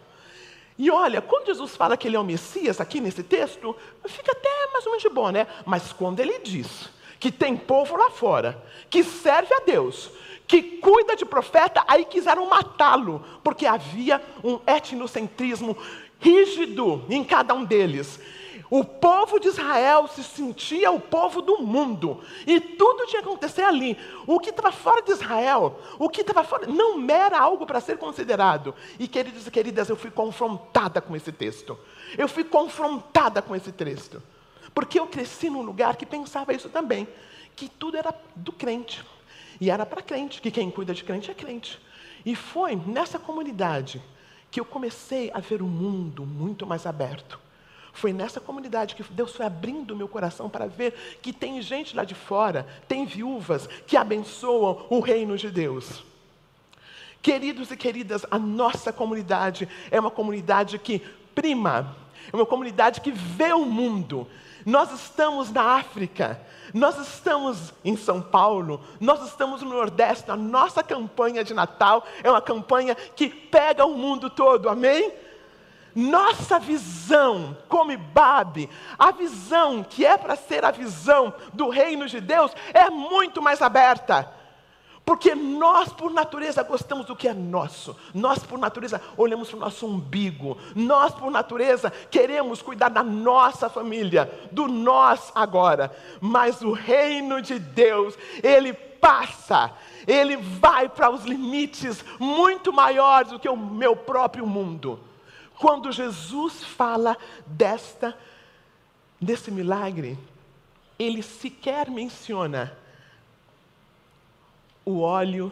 E 0.77 0.89
olha, 0.89 1.21
quando 1.21 1.47
Jesus 1.47 1.75
fala 1.75 1.95
que 1.95 2.07
ele 2.07 2.15
é 2.15 2.19
o 2.19 2.23
Messias 2.23 2.81
aqui 2.81 2.99
nesse 2.99 3.23
texto, 3.23 3.75
fica 4.05 4.31
até 4.31 4.71
mais 4.71 4.85
ou 4.85 4.91
menos 4.91 5.03
de 5.03 5.09
boa, 5.09 5.31
né? 5.31 5.47
Mas 5.65 5.93
quando 5.93 6.19
ele 6.19 6.39
diz 6.39 6.89
que 7.19 7.31
tem 7.31 7.55
povo 7.55 7.95
lá 7.95 8.09
fora, 8.09 8.61
que 8.89 9.03
serve 9.03 9.53
a 9.53 9.59
Deus, 9.59 10.11
que 10.47 10.61
cuida 10.61 11.15
de 11.15 11.25
profeta, 11.25 11.83
aí 11.87 12.05
quiseram 12.05 12.45
matá-lo, 12.47 13.23
porque 13.43 13.65
havia 13.65 14.21
um 14.43 14.59
etnocentrismo 14.67 15.77
rígido 16.23 17.03
em 17.09 17.23
cada 17.23 17.53
um 17.53 17.65
deles. 17.65 18.19
O 18.69 18.83
povo 18.83 19.39
de 19.39 19.49
Israel 19.49 20.07
se 20.07 20.23
sentia 20.23 20.89
o 20.89 20.99
povo 20.99 21.43
do 21.43 21.61
mundo, 21.61 22.21
e 22.47 22.59
tudo 22.59 23.05
tinha 23.05 23.21
que 23.21 23.27
acontecer 23.27 23.61
ali. 23.61 23.95
O 24.25 24.39
que 24.39 24.49
estava 24.49 24.71
fora 24.71 25.03
de 25.03 25.11
Israel, 25.11 25.79
o 25.99 26.09
que 26.09 26.21
estava 26.21 26.43
fora, 26.43 26.65
não 26.65 27.07
era 27.07 27.39
algo 27.39 27.67
para 27.67 27.79
ser 27.79 27.99
considerado. 27.99 28.73
E 28.97 29.07
queridos 29.07 29.45
e 29.45 29.51
queridas, 29.51 29.89
eu 29.89 29.95
fui 29.95 30.09
confrontada 30.09 30.99
com 31.01 31.15
esse 31.15 31.31
texto. 31.31 31.77
Eu 32.17 32.27
fui 32.27 32.43
confrontada 32.43 33.43
com 33.43 33.55
esse 33.55 33.71
texto. 33.71 34.23
Porque 34.73 34.99
eu 34.99 35.05
cresci 35.05 35.51
num 35.51 35.61
lugar 35.61 35.95
que 35.95 36.05
pensava 36.05 36.51
isso 36.51 36.67
também, 36.67 37.07
que 37.55 37.69
tudo 37.69 37.95
era 37.97 38.11
do 38.35 38.51
crente. 38.51 39.05
E 39.61 39.69
era 39.69 39.85
para 39.85 40.01
crente, 40.01 40.41
que 40.41 40.49
quem 40.49 40.71
cuida 40.71 40.95
de 40.95 41.03
crente 41.03 41.29
é 41.29 41.33
crente. 41.35 41.79
E 42.25 42.35
foi 42.35 42.75
nessa 42.75 43.19
comunidade 43.19 44.01
que 44.53 44.59
eu 44.59 44.65
comecei 44.65 45.31
a 45.33 45.39
ver 45.39 45.63
o 45.63 45.67
mundo 45.67 46.27
muito 46.27 46.67
mais 46.67 46.85
aberto. 46.85 47.39
Foi 47.91 48.13
nessa 48.13 48.39
comunidade 48.39 48.93
que 48.93 49.01
Deus 49.01 49.35
foi 49.35 49.47
abrindo 49.47 49.95
o 49.95 49.97
meu 49.97 50.07
coração 50.07 50.47
para 50.47 50.67
ver 50.67 51.17
que 51.23 51.33
tem 51.33 51.59
gente 51.59 51.95
lá 51.95 52.03
de 52.03 52.13
fora, 52.13 52.67
tem 52.87 53.03
viúvas 53.03 53.67
que 53.87 53.97
abençoam 53.97 54.85
o 54.91 54.99
reino 54.99 55.35
de 55.39 55.49
Deus. 55.49 56.03
Queridos 57.19 57.71
e 57.71 57.75
queridas, 57.75 58.27
a 58.29 58.37
nossa 58.37 58.93
comunidade 58.93 59.67
é 59.89 59.99
uma 59.99 60.11
comunidade 60.11 60.77
que 60.77 60.99
prima, 61.33 61.97
é 62.31 62.35
uma 62.35 62.45
comunidade 62.45 63.01
que 63.01 63.11
vê 63.11 63.53
o 63.53 63.65
mundo. 63.65 64.27
Nós 64.65 64.91
estamos 64.91 65.51
na 65.51 65.75
África, 65.77 66.39
nós 66.73 66.97
estamos 66.97 67.73
em 67.83 67.97
São 67.97 68.21
Paulo, 68.21 68.81
nós 68.99 69.23
estamos 69.27 69.61
no 69.61 69.69
Nordeste, 69.69 70.31
a 70.31 70.35
nossa 70.35 70.81
campanha 70.81 71.43
de 71.43 71.53
Natal 71.53 72.05
é 72.23 72.29
uma 72.29 72.41
campanha 72.41 72.95
que 72.95 73.27
pega 73.27 73.85
o 73.85 73.95
mundo 73.95 74.29
todo, 74.29 74.69
amém? 74.69 75.11
Nossa 75.95 76.59
visão, 76.59 77.55
como 77.67 77.91
Ibabe, 77.91 78.69
a 78.97 79.11
visão 79.11 79.83
que 79.83 80.05
é 80.05 80.17
para 80.17 80.35
ser 80.35 80.65
a 80.65 80.71
visão 80.71 81.33
do 81.53 81.69
reino 81.69 82.07
de 82.07 82.19
Deus, 82.19 82.51
é 82.73 82.89
muito 82.89 83.41
mais 83.41 83.61
aberta. 83.61 84.42
Porque 85.05 85.35
nós, 85.35 85.91
por 85.91 86.11
natureza, 86.11 86.63
gostamos 86.63 87.05
do 87.05 87.15
que 87.15 87.27
é 87.27 87.33
nosso. 87.33 87.95
Nós, 88.13 88.39
por 88.39 88.57
natureza, 88.57 89.01
olhamos 89.17 89.49
para 89.49 89.57
o 89.57 89.59
nosso 89.59 89.85
umbigo. 89.85 90.57
Nós, 90.73 91.13
por 91.13 91.29
natureza, 91.29 91.91
queremos 92.09 92.61
cuidar 92.61 92.87
da 92.87 93.03
nossa 93.03 93.69
família, 93.69 94.31
do 94.51 94.67
nós 94.67 95.29
agora. 95.35 95.93
Mas 96.21 96.61
o 96.61 96.71
reino 96.71 97.41
de 97.41 97.59
Deus, 97.59 98.17
ele 98.41 98.71
passa, 98.73 99.73
ele 100.07 100.37
vai 100.37 100.87
para 100.87 101.09
os 101.09 101.25
limites 101.25 102.03
muito 102.17 102.71
maiores 102.71 103.31
do 103.31 103.39
que 103.39 103.49
o 103.49 103.57
meu 103.57 103.97
próprio 103.97 104.47
mundo. 104.47 104.97
Quando 105.59 105.91
Jesus 105.91 106.63
fala 106.63 107.17
desta, 107.45 108.17
desse 109.19 109.51
milagre, 109.51 110.17
ele 110.97 111.21
sequer 111.21 111.89
menciona 111.89 112.77
o 114.85 114.99
óleo, 114.99 115.51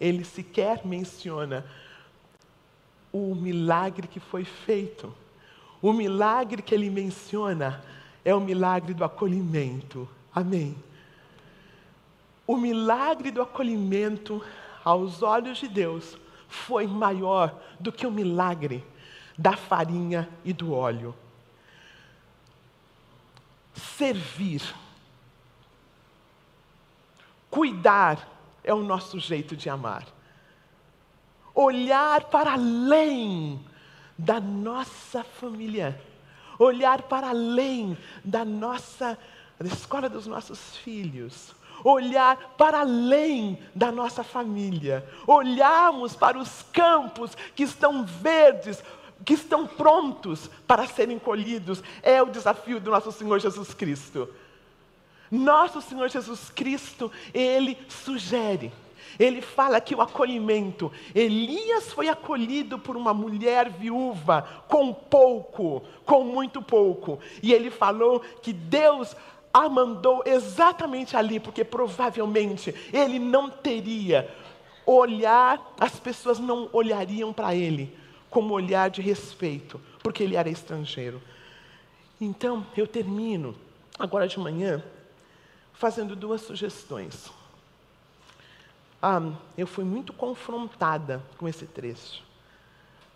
ele 0.00 0.24
sequer 0.24 0.84
menciona 0.84 1.64
o 3.12 3.34
milagre 3.34 4.08
que 4.08 4.18
foi 4.18 4.44
feito. 4.44 5.14
O 5.80 5.92
milagre 5.92 6.62
que 6.62 6.74
ele 6.74 6.90
menciona 6.90 7.82
é 8.24 8.34
o 8.34 8.40
milagre 8.40 8.92
do 8.92 9.04
acolhimento. 9.04 10.08
Amém. 10.34 10.76
O 12.46 12.56
milagre 12.56 13.30
do 13.30 13.40
acolhimento 13.40 14.44
aos 14.84 15.22
olhos 15.22 15.58
de 15.58 15.68
Deus 15.68 16.18
foi 16.48 16.86
maior 16.86 17.58
do 17.78 17.92
que 17.92 18.06
o 18.06 18.10
milagre 18.10 18.84
da 19.38 19.56
farinha 19.56 20.28
e 20.44 20.52
do 20.52 20.72
óleo. 20.72 21.14
Servir, 23.74 24.62
cuidar 27.50 28.33
é 28.64 28.72
o 28.72 28.82
nosso 28.82 29.20
jeito 29.20 29.54
de 29.54 29.68
amar. 29.68 30.06
Olhar 31.54 32.24
para 32.24 32.54
além 32.54 33.64
da 34.18 34.40
nossa 34.40 35.22
família, 35.22 36.00
olhar 36.58 37.02
para 37.02 37.28
além 37.28 37.96
da 38.24 38.44
nossa 38.44 39.16
da 39.58 39.68
escola 39.68 40.08
dos 40.08 40.26
nossos 40.26 40.76
filhos, 40.78 41.54
olhar 41.84 42.36
para 42.56 42.80
além 42.80 43.58
da 43.74 43.92
nossa 43.92 44.24
família, 44.24 45.06
olharmos 45.26 46.16
para 46.16 46.38
os 46.38 46.62
campos 46.72 47.36
que 47.54 47.62
estão 47.62 48.04
verdes, 48.04 48.82
que 49.24 49.34
estão 49.34 49.66
prontos 49.66 50.50
para 50.66 50.86
serem 50.86 51.18
colhidos, 51.18 51.82
é 52.02 52.22
o 52.22 52.30
desafio 52.30 52.80
do 52.80 52.90
nosso 52.90 53.12
Senhor 53.12 53.38
Jesus 53.38 53.72
Cristo. 53.72 54.28
Nosso 55.30 55.80
Senhor 55.80 56.08
Jesus 56.08 56.50
Cristo, 56.50 57.10
ele 57.32 57.76
sugere, 57.88 58.72
ele 59.18 59.40
fala 59.40 59.80
que 59.80 59.94
o 59.94 60.00
acolhimento, 60.00 60.92
Elias 61.14 61.92
foi 61.92 62.08
acolhido 62.08 62.78
por 62.78 62.96
uma 62.96 63.14
mulher 63.14 63.70
viúva 63.70 64.46
com 64.68 64.92
pouco, 64.92 65.82
com 66.04 66.24
muito 66.24 66.60
pouco, 66.60 67.18
e 67.42 67.52
ele 67.52 67.70
falou 67.70 68.20
que 68.42 68.52
Deus 68.52 69.16
a 69.52 69.68
mandou 69.68 70.22
exatamente 70.26 71.16
ali, 71.16 71.38
porque 71.38 71.62
provavelmente 71.62 72.74
ele 72.92 73.20
não 73.20 73.48
teria 73.48 74.28
olhar, 74.84 75.74
as 75.78 75.98
pessoas 75.98 76.40
não 76.40 76.68
olhariam 76.72 77.32
para 77.32 77.54
ele 77.54 77.96
como 78.28 78.52
olhar 78.52 78.90
de 78.90 79.00
respeito, 79.00 79.80
porque 80.02 80.24
ele 80.24 80.34
era 80.34 80.50
estrangeiro. 80.50 81.22
Então, 82.20 82.66
eu 82.76 82.84
termino 82.84 83.54
agora 83.96 84.26
de 84.26 84.40
manhã 84.40 84.82
fazendo 85.74 86.16
duas 86.16 86.40
sugestões. 86.40 87.30
Ah, 89.02 89.20
eu 89.56 89.66
fui 89.66 89.84
muito 89.84 90.12
confrontada 90.12 91.22
com 91.36 91.46
esse 91.46 91.66
trecho. 91.66 92.22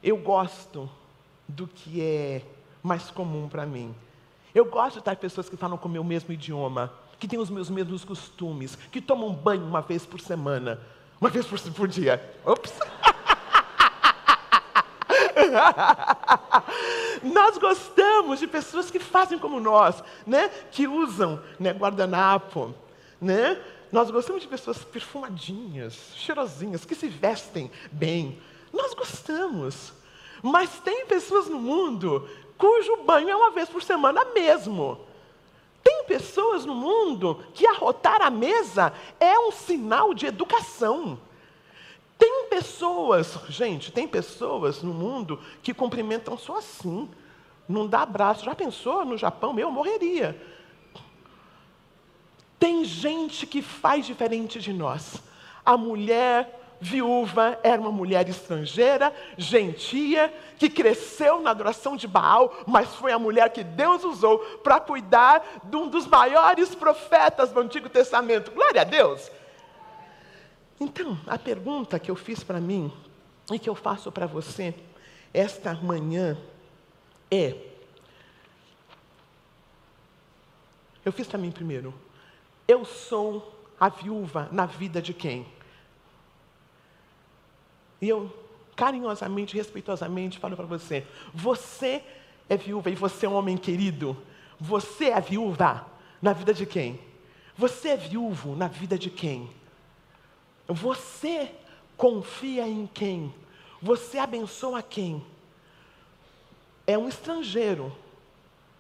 Eu 0.02 0.18
gosto 0.18 0.88
do 1.48 1.66
que 1.66 2.02
é 2.02 2.42
mais 2.82 3.10
comum 3.10 3.48
para 3.48 3.64
mim. 3.64 3.94
Eu 4.54 4.66
gosto 4.66 4.94
de 4.94 4.98
estar 5.00 5.16
pessoas 5.16 5.48
que 5.48 5.56
falam 5.56 5.78
com 5.78 5.88
o 5.88 5.90
meu 5.90 6.04
mesmo 6.04 6.32
idioma, 6.32 6.92
que 7.18 7.26
têm 7.26 7.38
os 7.38 7.50
meus 7.50 7.70
mesmos 7.70 8.04
costumes, 8.04 8.76
que 8.76 9.00
tomam 9.00 9.32
banho 9.32 9.64
uma 9.64 9.80
vez 9.80 10.04
por 10.04 10.20
semana, 10.20 10.78
uma 11.20 11.30
vez 11.30 11.46
por, 11.46 11.58
por 11.72 11.88
dia. 11.88 12.22
Ops! 12.44 12.78
nós 17.22 17.58
gostamos 17.58 18.40
de 18.40 18.46
pessoas 18.46 18.90
que 18.90 18.98
fazem 18.98 19.38
como 19.38 19.60
nós, 19.60 20.02
né? 20.26 20.48
que 20.70 20.86
usam 20.86 21.42
né, 21.58 21.72
guardanapo. 21.72 22.74
Né? 23.20 23.60
Nós 23.90 24.10
gostamos 24.10 24.42
de 24.42 24.48
pessoas 24.48 24.84
perfumadinhas, 24.84 26.12
cheirosinhas, 26.14 26.84
que 26.84 26.94
se 26.94 27.08
vestem 27.08 27.70
bem. 27.90 28.40
Nós 28.72 28.94
gostamos. 28.94 29.92
Mas 30.42 30.78
tem 30.80 31.06
pessoas 31.06 31.48
no 31.48 31.58
mundo 31.58 32.28
cujo 32.56 33.04
banho 33.04 33.30
é 33.30 33.36
uma 33.36 33.50
vez 33.50 33.68
por 33.68 33.82
semana 33.82 34.24
mesmo. 34.26 35.00
Tem 35.82 36.04
pessoas 36.04 36.66
no 36.66 36.74
mundo 36.74 37.42
que 37.54 37.66
arrotar 37.66 38.20
a 38.20 38.30
mesa 38.30 38.92
é 39.18 39.38
um 39.38 39.52
sinal 39.52 40.12
de 40.12 40.26
educação. 40.26 41.18
Tem 42.18 42.48
pessoas, 42.50 43.38
gente, 43.48 43.92
tem 43.92 44.08
pessoas 44.08 44.82
no 44.82 44.92
mundo 44.92 45.40
que 45.62 45.72
cumprimentam 45.72 46.36
só 46.36 46.56
assim. 46.56 47.08
Não 47.68 47.86
dá 47.86 48.02
abraço. 48.02 48.44
Já 48.44 48.54
pensou 48.54 49.04
no 49.04 49.16
Japão? 49.16 49.56
Eu 49.58 49.70
morreria. 49.70 50.40
Tem 52.58 52.84
gente 52.84 53.46
que 53.46 53.62
faz 53.62 54.04
diferente 54.04 54.58
de 54.58 54.72
nós. 54.72 55.22
A 55.64 55.76
mulher 55.76 56.58
viúva 56.80 57.58
era 57.62 57.80
uma 57.80 57.90
mulher 57.90 58.28
estrangeira, 58.28 59.14
gentia, 59.36 60.32
que 60.58 60.68
cresceu 60.68 61.40
na 61.40 61.50
adoração 61.50 61.96
de 61.96 62.06
Baal, 62.06 62.52
mas 62.66 62.94
foi 62.94 63.12
a 63.12 63.18
mulher 63.18 63.50
que 63.50 63.64
Deus 63.64 64.04
usou 64.04 64.38
para 64.62 64.80
cuidar 64.80 65.60
de 65.64 65.76
um 65.76 65.88
dos 65.88 66.06
maiores 66.06 66.74
profetas 66.74 67.50
do 67.50 67.60
Antigo 67.60 67.88
Testamento. 67.88 68.50
Glória 68.50 68.80
a 68.80 68.84
Deus! 68.84 69.30
Então, 70.80 71.18
a 71.26 71.38
pergunta 71.38 71.98
que 71.98 72.10
eu 72.10 72.16
fiz 72.16 72.44
para 72.44 72.60
mim 72.60 72.92
e 73.52 73.58
que 73.58 73.68
eu 73.68 73.74
faço 73.74 74.12
para 74.12 74.26
você 74.26 74.74
esta 75.32 75.74
manhã 75.74 76.38
é: 77.30 77.56
eu 81.04 81.12
fiz 81.12 81.26
para 81.26 81.38
mim 81.38 81.50
primeiro, 81.50 81.92
eu 82.66 82.84
sou 82.84 83.54
a 83.78 83.88
viúva 83.88 84.48
na 84.52 84.66
vida 84.66 85.02
de 85.02 85.12
quem? 85.12 85.46
E 88.00 88.08
eu 88.08 88.32
carinhosamente, 88.76 89.56
respeitosamente 89.56 90.38
falo 90.38 90.56
para 90.56 90.66
você: 90.66 91.04
você 91.34 92.02
é 92.48 92.56
viúva 92.56 92.90
e 92.90 92.94
você 92.94 93.26
é 93.26 93.28
um 93.28 93.34
homem 93.34 93.56
querido. 93.56 94.16
Você 94.60 95.06
é 95.06 95.20
viúva 95.20 95.86
na 96.20 96.32
vida 96.32 96.52
de 96.54 96.66
quem? 96.66 97.00
Você 97.56 97.90
é 97.90 97.96
viúvo 97.96 98.56
na 98.56 98.68
vida 98.68 98.96
de 98.98 99.10
quem? 99.10 99.57
Você 100.68 101.50
confia 101.96 102.68
em 102.68 102.86
quem? 102.86 103.34
Você 103.80 104.18
abençoa 104.18 104.82
quem? 104.82 105.24
É 106.86 106.96
um 106.98 107.08
estrangeiro, 107.08 107.94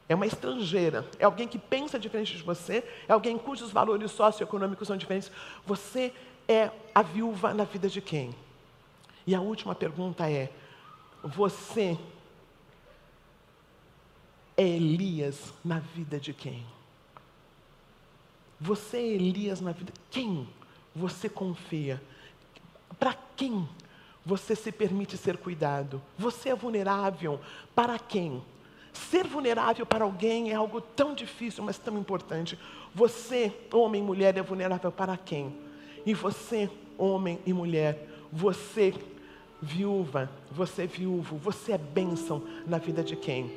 é 0.08 0.14
uma 0.14 0.26
estrangeira, 0.26 1.08
é 1.18 1.24
alguém 1.24 1.48
que 1.48 1.58
pensa 1.58 1.98
diferente 1.98 2.36
de 2.36 2.42
você, 2.42 2.84
é 3.08 3.12
alguém 3.12 3.38
cujos 3.38 3.70
valores 3.70 4.10
socioeconômicos 4.10 4.86
são 4.86 4.96
diferentes. 4.96 5.30
Você 5.66 6.12
é 6.46 6.70
a 6.94 7.02
viúva 7.02 7.54
na 7.54 7.64
vida 7.64 7.88
de 7.88 8.00
quem? 8.00 8.34
E 9.26 9.34
a 9.34 9.40
última 9.40 9.74
pergunta 9.74 10.30
é: 10.30 10.50
você 11.22 11.98
é 14.56 14.66
Elias 14.66 15.52
na 15.64 15.78
vida 15.78 16.18
de 16.18 16.32
quem? 16.32 16.66
Você 18.60 18.96
é 18.96 19.06
Elias 19.06 19.60
na 19.60 19.72
vida. 19.72 19.92
Quem 20.10 20.48
você 20.98 21.28
confia? 21.28 22.02
Para 22.98 23.14
quem 23.36 23.66
você 24.26 24.54
se 24.54 24.72
permite 24.72 25.16
ser 25.16 25.38
cuidado? 25.38 26.02
Você 26.18 26.50
é 26.50 26.54
vulnerável 26.54 27.40
para 27.74 27.98
quem? 27.98 28.42
Ser 28.92 29.26
vulnerável 29.26 29.86
para 29.86 30.04
alguém 30.04 30.50
é 30.50 30.54
algo 30.54 30.80
tão 30.80 31.14
difícil, 31.14 31.62
mas 31.62 31.78
tão 31.78 31.96
importante. 31.96 32.58
Você, 32.94 33.52
homem 33.72 34.02
e 34.02 34.04
mulher, 34.04 34.36
é 34.36 34.42
vulnerável 34.42 34.90
para 34.90 35.16
quem? 35.16 35.56
E 36.04 36.12
você, 36.12 36.68
homem 36.96 37.38
e 37.46 37.52
mulher, 37.52 38.08
você, 38.32 38.92
viúva, 39.62 40.30
você, 40.50 40.86
viúvo, 40.86 41.36
você 41.36 41.72
é 41.72 41.78
bênção 41.78 42.42
na 42.66 42.78
vida 42.78 43.04
de 43.04 43.14
quem? 43.14 43.52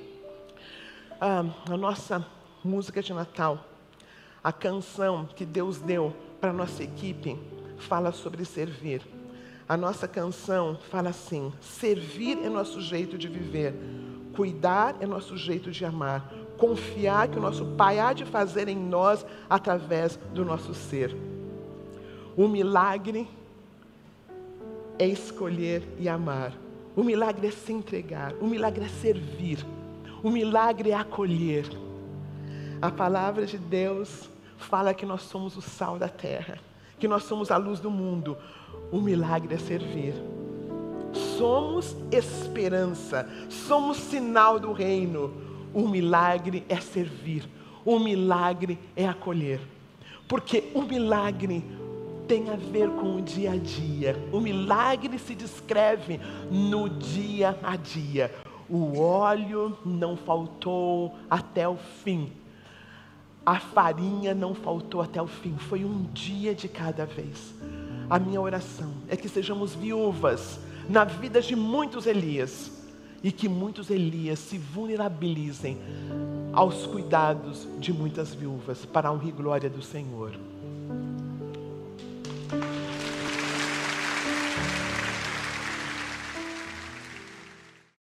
Ah, 1.20 1.46
a 1.70 1.78
nossa 1.78 2.26
música 2.64 3.02
de 3.02 3.14
Natal, 3.14 3.66
a 4.44 4.52
canção 4.52 5.26
que 5.36 5.46
Deus 5.46 5.80
deu 5.80 6.16
para 6.42 6.52
nossa 6.52 6.84
equipe, 6.84 7.38
fala 7.78 8.12
sobre 8.12 8.44
servir. 8.44 9.02
A 9.70 9.78
nossa 9.78 10.08
canção 10.08 10.78
fala 10.90 11.10
assim: 11.10 11.54
servir 11.62 12.40
é 12.44 12.50
nosso 12.50 12.82
jeito 12.82 13.18
de 13.18 13.28
viver, 13.28 13.74
cuidar 14.36 14.98
é 15.00 15.06
nosso 15.06 15.38
jeito 15.38 15.72
de 15.72 15.86
amar, 15.86 16.34
confiar 16.58 17.28
que 17.28 17.38
o 17.38 17.42
nosso 17.42 17.64
Pai 17.78 18.00
há 18.00 18.12
de 18.12 18.26
fazer 18.26 18.68
em 18.68 18.76
nós 18.76 19.24
através 19.48 20.18
do 20.34 20.44
nosso 20.44 20.74
ser. 20.74 21.16
O 22.36 22.48
milagre 22.48 23.28
é 24.98 25.06
escolher 25.06 25.84
e 26.00 26.10
amar. 26.10 26.54
O 26.96 27.04
milagre 27.04 27.48
é 27.48 27.52
se 27.52 27.72
entregar. 27.72 28.34
O 28.42 28.48
milagre 28.48 28.86
é 28.86 28.90
servir. 28.90 29.66
O 30.24 30.30
milagre 30.30 30.92
é 30.92 30.94
acolher. 30.94 31.66
A 32.82 32.92
palavra 32.92 33.46
de 33.46 33.58
Deus 33.58 34.30
fala 34.62 34.94
que 34.94 35.06
nós 35.06 35.24
somos 35.24 35.58
o 35.58 35.62
sal 35.62 35.98
da 35.98 36.08
terra, 36.08 36.60
que 37.00 37.08
nós 37.08 37.24
somos 37.24 37.52
a 37.52 37.58
luz 37.58 37.80
do 37.80 37.90
mundo. 37.90 38.38
O 38.92 39.02
milagre 39.02 39.56
é 39.56 39.58
servir. 39.58 40.14
Somos 41.38 41.96
esperança, 42.12 43.28
somos 43.50 43.98
sinal 43.98 44.60
do 44.60 44.72
reino. 44.72 45.34
O 45.74 45.88
milagre 45.88 46.64
é 46.70 46.80
servir, 46.80 47.48
o 47.84 48.00
milagre 48.00 48.78
é 48.96 49.08
acolher. 49.08 49.60
Porque 50.28 50.72
o 50.74 50.82
milagre 50.84 51.64
tem 52.28 52.50
a 52.50 52.56
ver 52.56 52.90
com 52.92 53.18
o 53.18 53.22
dia 53.22 53.52
a 53.52 53.58
dia. 53.58 54.16
O 54.32 54.40
milagre 54.40 55.20
se 55.20 55.36
descreve 55.36 56.20
no 56.50 56.88
dia 56.88 57.58
a 57.62 57.76
dia. 57.76 58.34
O 58.70 59.02
óleo 59.02 59.78
não 59.86 60.16
faltou 60.16 61.14
até 61.30 61.68
o 61.68 61.76
fim. 61.76 62.32
A 63.46 63.60
farinha 63.60 64.36
não 64.36 64.54
faltou 64.54 65.02
até 65.02 65.22
o 65.22 65.28
fim. 65.28 65.56
Foi 65.58 65.84
um 65.84 66.04
dia 66.14 66.54
de 66.54 66.68
cada 66.68 67.06
vez. 67.06 67.54
A 68.10 68.20
minha 68.20 68.40
oração 68.40 68.92
é 69.08 69.16
que 69.16 69.30
sejamos 69.30 69.74
viúvas 69.74 70.60
na 70.88 71.04
vida 71.04 71.42
de 71.42 71.56
muitos 71.56 72.06
Elias 72.06 72.72
e 73.24 73.32
que 73.32 73.48
muitos 73.48 73.90
Elias 73.90 74.40
se 74.40 74.58
vulnerabilizem 74.58 75.78
aos 76.54 76.86
cuidados 76.86 77.68
de 77.80 77.94
muitas 77.94 78.34
viúvas 78.34 78.86
para 78.86 79.10
a 79.10 79.12
honra 79.12 79.30
e 79.30 79.32
glória 79.32 79.70
do 79.70 79.82
Senhor. 79.82 80.34